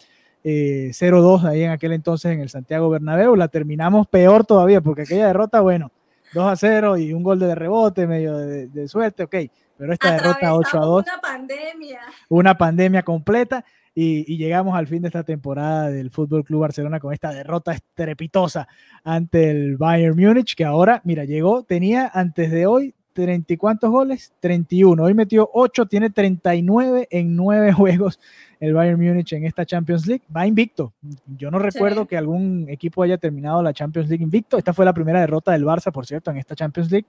eh, 0.45 0.91
0-2 0.93 1.45
ahí 1.45 1.63
en 1.63 1.71
aquel 1.73 1.93
entonces 1.93 2.31
en 2.33 2.41
el 2.41 2.51
Santiago 2.51 2.89
Bernabéu, 2.89 3.35
la 3.35 3.49
terminamos 3.49 4.07
peor 4.07 4.45
todavía, 4.45 4.81
porque 4.81 5.03
aquella 5.03 5.27
derrota, 5.27 5.61
bueno, 5.61 5.91
2-0 6.35 7.03
y 7.03 7.13
un 7.13 7.23
gol 7.23 7.39
de 7.39 7.55
rebote, 7.55 8.07
medio 8.07 8.37
de, 8.37 8.67
de 8.67 8.89
suerte, 8.89 9.23
ok, 9.23 9.37
pero 9.77 9.93
esta 9.93 10.13
derrota 10.13 10.53
8-2 10.53 10.67
Atravesamos 10.67 11.05
una 11.07 11.21
pandemia. 11.21 12.01
una 12.29 12.59
pandemia 12.59 13.03
completa 13.03 13.65
y, 13.95 14.33
y 14.33 14.37
llegamos 14.37 14.77
al 14.77 14.87
fin 14.87 15.03
de 15.03 15.09
esta 15.09 15.23
temporada 15.23 15.89
del 15.89 16.11
Fútbol 16.11 16.45
Club 16.45 16.63
Barcelona 16.63 16.99
con 17.01 17.13
esta 17.13 17.33
derrota 17.33 17.73
estrepitosa 17.73 18.67
ante 19.05 19.51
el 19.51 19.77
Bayern 19.77 20.17
Múnich, 20.17 20.55
que 20.57 20.65
ahora, 20.65 21.01
mira, 21.05 21.25
llegó, 21.25 21.63
tenía 21.63 22.11
antes 22.13 22.51
de 22.51 22.67
hoy 22.67 22.95
30 23.15 23.55
y 23.55 23.57
cuántos 23.57 23.91
goles, 23.91 24.35
31. 24.41 25.03
Hoy 25.03 25.15
metió 25.15 25.49
8, 25.55 25.87
tiene 25.87 26.11
39 26.11 27.09
en 27.11 27.37
9 27.37 27.73
juegos 27.73 28.21
el 28.61 28.75
Bayern 28.75 29.01
Múnich 29.01 29.33
en 29.33 29.45
esta 29.45 29.65
Champions 29.65 30.07
League. 30.07 30.23
Va 30.35 30.47
invicto. 30.47 30.93
Yo 31.39 31.51
no 31.51 31.59
recuerdo 31.59 32.03
Sí. 32.03 32.09
que 32.09 32.17
algún 32.17 32.67
equipo 32.69 33.03
haya 33.03 33.17
terminado 33.19 33.63
la 33.63 33.73
Champions 33.73 34.09
League 34.09 34.23
invicto. 34.23 34.59
Esta 34.59 34.73
fue 34.75 34.85
la 34.85 34.93
primera 34.93 35.21
derrota 35.21 35.53
del 35.53 35.65
Barça, 35.65 35.93
por 35.93 36.07
cierto, 36.07 36.31
en 36.31 36.37
esta 36.39 36.55
Champions 36.55 36.91
League. 36.91 37.07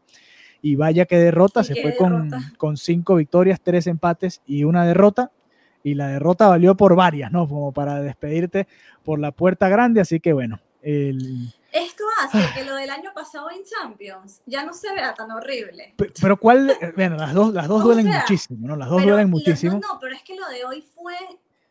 Y 0.61 0.75
vaya 0.75 1.05
que 1.05 1.17
derrota, 1.17 1.63
se 1.63 1.75
fue 1.75 1.95
con, 1.95 2.31
con 2.57 2.77
cinco 2.77 3.15
victorias, 3.15 3.59
tres 3.61 3.87
empates 3.87 4.41
y 4.45 4.63
una 4.63 4.85
derrota. 4.85 5.31
Y 5.83 5.93
la 5.93 6.07
derrota 6.07 6.47
valió 6.47 6.75
por 6.75 6.95
varias, 6.95 7.31
¿no? 7.31 7.47
Como 7.47 7.71
para 7.71 8.01
despedirte 8.01 8.67
por 9.03 9.19
la 9.19 9.31
puerta 9.31 9.69
grande. 9.69 10.01
Así 10.01 10.19
que 10.19 10.33
bueno, 10.33 10.59
el, 10.81 11.53
Esto 11.75 12.03
hace 12.23 12.39
que 12.55 12.63
lo 12.63 12.75
del 12.75 12.89
año 12.89 13.11
pasado 13.13 13.51
en 13.51 13.57
Champions 13.65 14.41
ya 14.45 14.63
no 14.63 14.71
se 14.73 14.93
vea 14.93 15.13
tan 15.13 15.29
horrible. 15.31 15.93
Pe- 15.97 16.11
Pero 16.21 16.37
cuál, 16.37 16.69
eh, 16.69 16.93
bueno, 16.95 17.17
las 17.17 17.33
dos, 17.33 17.53
las 17.53 17.67
dos 17.67 17.83
duelen 17.83 18.05
sea, 18.05 18.21
muchísimo, 18.21 18.65
¿no? 18.67 18.75
Las 18.77 18.87
dos 18.89 18.99
Pero 19.01 19.11
duelen 19.11 19.29
muchísimo. 19.29 19.73
No, 19.81 19.93
no, 19.95 19.99
pero 19.99 20.15
es 20.15 20.23
que 20.23 20.35
lo 20.35 20.47
de 20.47 20.63
hoy 20.63 20.81
fue, 20.95 21.15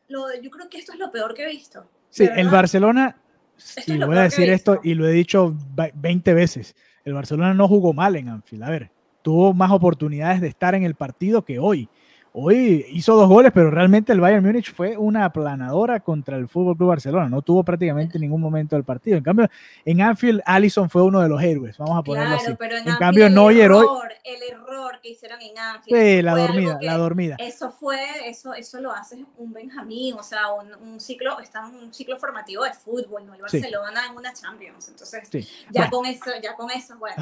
lo 0.08 0.26
de- 0.26 0.42
yo 0.42 0.50
creo 0.50 0.68
que 0.68 0.76
esto 0.78 0.92
es 0.92 0.98
lo 0.98 1.10
peor 1.10 1.32
que 1.32 1.44
he 1.44 1.48
visto. 1.48 1.86
Sí, 2.10 2.24
de 2.24 2.30
el 2.32 2.36
verdad. 2.36 2.52
Barcelona, 2.52 3.16
es 3.56 3.88
y 3.88 3.96
voy 3.98 4.16
a 4.18 4.22
decir 4.22 4.50
esto 4.50 4.80
y 4.82 4.92
lo 4.94 5.08
he 5.08 5.12
dicho 5.12 5.54
va- 5.78 5.88
20 5.94 6.34
veces, 6.34 6.76
el 7.04 7.14
Barcelona 7.14 7.54
no 7.54 7.66
jugó 7.66 7.92
mal 7.94 8.14
en 8.16 8.28
Anfield. 8.28 8.62
A 8.64 8.70
ver, 8.70 8.90
tuvo 9.22 9.54
más 9.54 9.70
oportunidades 9.70 10.40
de 10.42 10.48
estar 10.48 10.74
en 10.74 10.82
el 10.84 10.94
partido 10.96 11.44
que 11.46 11.58
hoy. 11.58 11.88
Hoy 12.36 12.84
hizo 12.90 13.14
dos 13.14 13.28
goles, 13.28 13.52
pero 13.54 13.70
realmente 13.70 14.12
el 14.12 14.18
Bayern 14.20 14.44
Múnich 14.44 14.74
fue 14.74 14.96
una 14.96 15.24
aplanadora 15.24 16.00
contra 16.00 16.36
el 16.36 16.48
Fútbol 16.48 16.76
Club 16.76 16.88
Barcelona. 16.88 17.28
No 17.28 17.42
tuvo 17.42 17.62
prácticamente 17.62 18.18
ningún 18.18 18.40
momento 18.40 18.74
del 18.74 18.84
partido. 18.84 19.16
En 19.16 19.22
cambio, 19.22 19.48
en 19.84 20.00
Anfield, 20.02 20.42
Allison 20.44 20.90
fue 20.90 21.02
uno 21.04 21.20
de 21.20 21.28
los 21.28 21.40
héroes. 21.40 21.78
Vamos 21.78 21.96
a 21.96 22.02
ponerlo 22.02 22.30
Claro, 22.36 22.42
así. 22.48 22.56
pero 22.58 22.72
en, 22.76 22.82
En 22.82 22.88
Anfield 22.88 22.98
cambio, 22.98 23.26
el 23.26 23.34
Neuer 23.36 23.70
hoy- 23.70 23.84
error, 23.84 24.08
el 24.24 24.42
error 24.52 24.98
que 25.00 25.10
hicieron 25.10 25.40
en 25.42 25.56
Anfield. 25.56 25.96
Sí, 26.02 26.22
la 26.22 26.34
dormida, 26.36 26.78
la 26.82 26.96
dormida. 26.96 27.36
Eso 27.38 27.70
fue, 27.70 28.00
eso, 28.28 28.52
eso 28.52 28.80
lo 28.80 28.90
hace 28.90 29.24
un 29.38 29.52
Benjamín, 29.52 30.16
o 30.18 30.22
sea, 30.24 30.50
un, 30.52 30.74
un 30.88 30.98
ciclo, 30.98 31.38
está 31.38 31.68
en 31.68 31.76
un 31.76 31.94
ciclo 31.94 32.16
formativo 32.18 32.64
de 32.64 32.72
fútbol, 32.72 33.24
no 33.26 33.34
el 33.34 33.42
Sí. 33.48 33.60
Barcelona 33.60 34.00
en 34.10 34.16
una 34.16 34.32
Champions. 34.32 34.88
Entonces, 34.88 35.28
Sí. 35.30 35.42
ya 35.70 35.82
Bueno. 35.82 35.90
con 35.98 36.06
eso, 36.06 36.30
ya 36.42 36.56
con 36.56 36.68
eso, 36.72 36.98
bueno. 36.98 37.14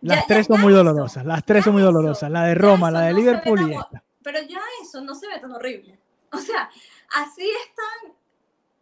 Las 0.00 0.18
Ya- 0.18 0.24
tres 0.26 0.48
ya- 0.48 0.54
son 0.54 0.62
muy 0.62 0.72
dolorosas, 0.72 1.24
las 1.24 1.44
tres 1.44 1.62
son 1.64 1.74
muy 1.74 1.82
dolorosas. 1.82 2.28
La 2.28 2.42
de 2.42 2.56
Roma, 2.56 2.90
la 2.90 3.02
de 3.02 3.12
no 3.12 3.18
Liverpool 3.20 3.70
y 3.70 3.74
esta. 3.74 4.02
Pero 4.30 4.42
ya 4.46 4.60
eso 4.82 5.00
no 5.00 5.14
se 5.14 5.26
ve 5.26 5.38
tan 5.40 5.52
horrible. 5.52 5.98
O 6.30 6.36
sea, 6.38 6.68
así 7.14 7.48
están 7.66 8.12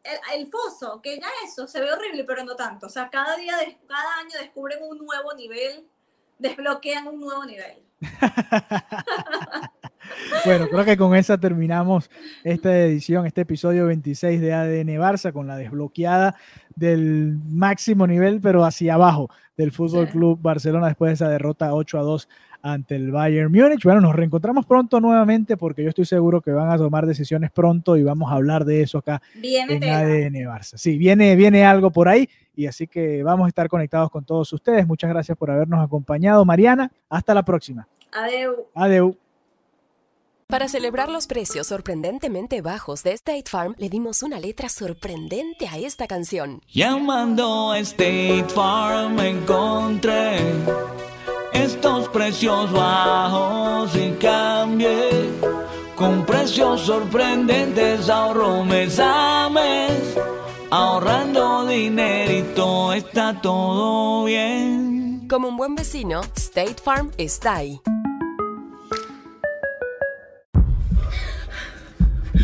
el, 0.03 0.41
el 0.41 0.47
foso, 0.51 1.01
que 1.01 1.21
ya 1.21 1.29
eso 1.45 1.69
se 1.69 1.81
ve 1.81 1.93
horrible, 1.93 2.25
pero 2.25 2.43
no 2.43 2.57
tanto. 2.57 2.87
O 2.87 2.91
sea, 2.91 3.09
cada 3.09 3.37
día, 3.37 3.57
de- 3.59 3.79
cada 3.87 4.17
año 4.19 4.37
descubren 4.41 4.81
un 4.83 4.99
nuevo 4.99 5.33
nivel, 5.35 5.87
desbloquean 6.41 7.07
un 7.07 7.21
nuevo 7.21 7.45
nivel. 7.47 7.85
Bueno, 10.45 10.69
creo 10.69 10.85
que 10.85 10.97
con 10.97 11.15
esa 11.17 11.37
terminamos 11.39 12.11
esta 12.45 12.77
edición, 12.79 13.27
este 13.27 13.41
episodio 13.41 13.87
26 13.87 14.41
de 14.41 14.53
ADN 14.55 14.89
Barça, 15.01 15.33
con 15.33 15.47
la 15.49 15.57
desbloqueada 15.57 16.37
del 16.77 17.39
máximo 17.49 18.07
nivel, 18.07 18.41
pero 18.41 18.65
hacia 18.65 18.95
abajo 18.95 19.29
del 19.57 19.73
Fútbol 19.73 20.07
Sí. 20.07 20.13
Club 20.13 20.39
Barcelona 20.41 20.87
después 20.87 21.11
de 21.11 21.15
esa 21.15 21.29
derrota 21.29 21.75
8 21.75 21.99
a 21.99 22.03
2 22.03 22.29
ante 22.67 22.97
el 22.97 23.13
Bayern 23.13 23.53
Múnich. 23.53 23.85
Bueno, 23.85 24.01
nos 24.01 24.15
reencontramos 24.15 24.67
pronto 24.67 25.01
nuevamente 25.01 25.57
porque 25.57 25.83
yo 25.83 25.91
estoy 25.91 26.05
seguro 26.05 26.41
que 26.41 26.51
van 26.51 26.71
a 26.71 26.77
tomar 26.77 27.07
decisiones 27.07 27.51
pronto 27.51 27.97
y 27.97 28.03
vamos 28.03 28.31
a 28.31 28.35
hablar 28.35 28.65
de 28.65 28.83
eso 28.83 28.99
acá 28.99 29.23
Viene 29.35 29.75
en. 29.75 29.85
ADN 29.85 30.35
Barça. 30.47 30.77
Sí, 30.77 30.99
viene, 30.99 31.37
viene 31.37 31.65
algo 31.65 31.91
por 31.91 32.09
ahí 32.09 32.29
y 32.55 32.67
así 32.67 32.87
que 32.87 33.23
vamos 33.23 33.47
a 33.47 33.49
estar 33.49 33.69
conectados 33.69 34.11
con 34.11 34.25
todos 34.25 34.53
ustedes. 34.53 34.87
Muchas 34.87 35.11
gracias 35.11 35.37
por 35.39 35.51
habernos 35.51 35.85
acompañado, 35.85 36.45
Mariana. 36.45 36.91
Hasta 37.09 37.35
la 37.35 37.45
próxima. 37.45 37.87
Adeu. 38.13 38.67
Adeu. 38.75 39.17
Para 40.49 40.69
celebrar 40.69 41.09
los 41.09 41.27
precios 41.27 41.67
sorprendentemente 41.67 42.63
bajos 42.63 43.03
de 43.03 43.13
State 43.13 43.51
Farm, 43.51 43.75
le 43.79 43.89
dimos 43.89 44.23
una 44.23 44.39
letra 44.39 44.69
sorprendente 44.69 45.67
a 45.67 45.77
esta 45.79 46.07
canción. 46.07 46.63
Llamando 46.73 47.73
a 47.73 47.81
State 47.81 48.47
Farm 48.55 49.19
encontré 49.19 50.39
estos 51.53 52.09
precios 52.09 52.73
bajos 52.73 53.95
y 53.97 54.11
cambié 54.21 55.31
con 55.95 56.25
precios 56.27 56.83
sorprendentes 56.83 58.09
ahorro 58.09 58.65
mes 58.65 58.99
a 59.01 59.49
mes 59.51 60.17
ahorrando 60.71 61.67
dinerito 61.67 62.93
está 62.93 63.41
todo 63.41 64.25
bien 64.25 65.27
Como 65.29 65.49
un 65.49 65.57
buen 65.57 65.75
vecino, 65.75 66.21
State 66.37 66.77
Farm 66.83 67.11
está 67.19 67.57
ahí. 67.57 67.81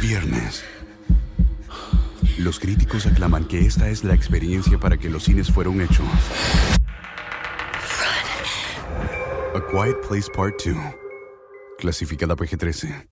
Viernes. 0.00 0.64
Los 2.38 2.58
críticos 2.58 3.06
aclaman 3.06 3.44
que 3.44 3.60
esta 3.60 3.88
es 3.88 4.02
la 4.02 4.14
experiencia 4.14 4.78
para 4.78 4.96
que 4.96 5.08
los 5.08 5.22
cines 5.22 5.52
fuera 5.52 5.70
un 5.70 5.80
hecho. 5.80 6.02
A 9.54 9.60
Quiet 9.60 10.00
Place 10.00 10.30
Part 10.30 10.56
2. 10.64 10.74
Clasificada 11.78 12.34
PG-13. 12.34 13.06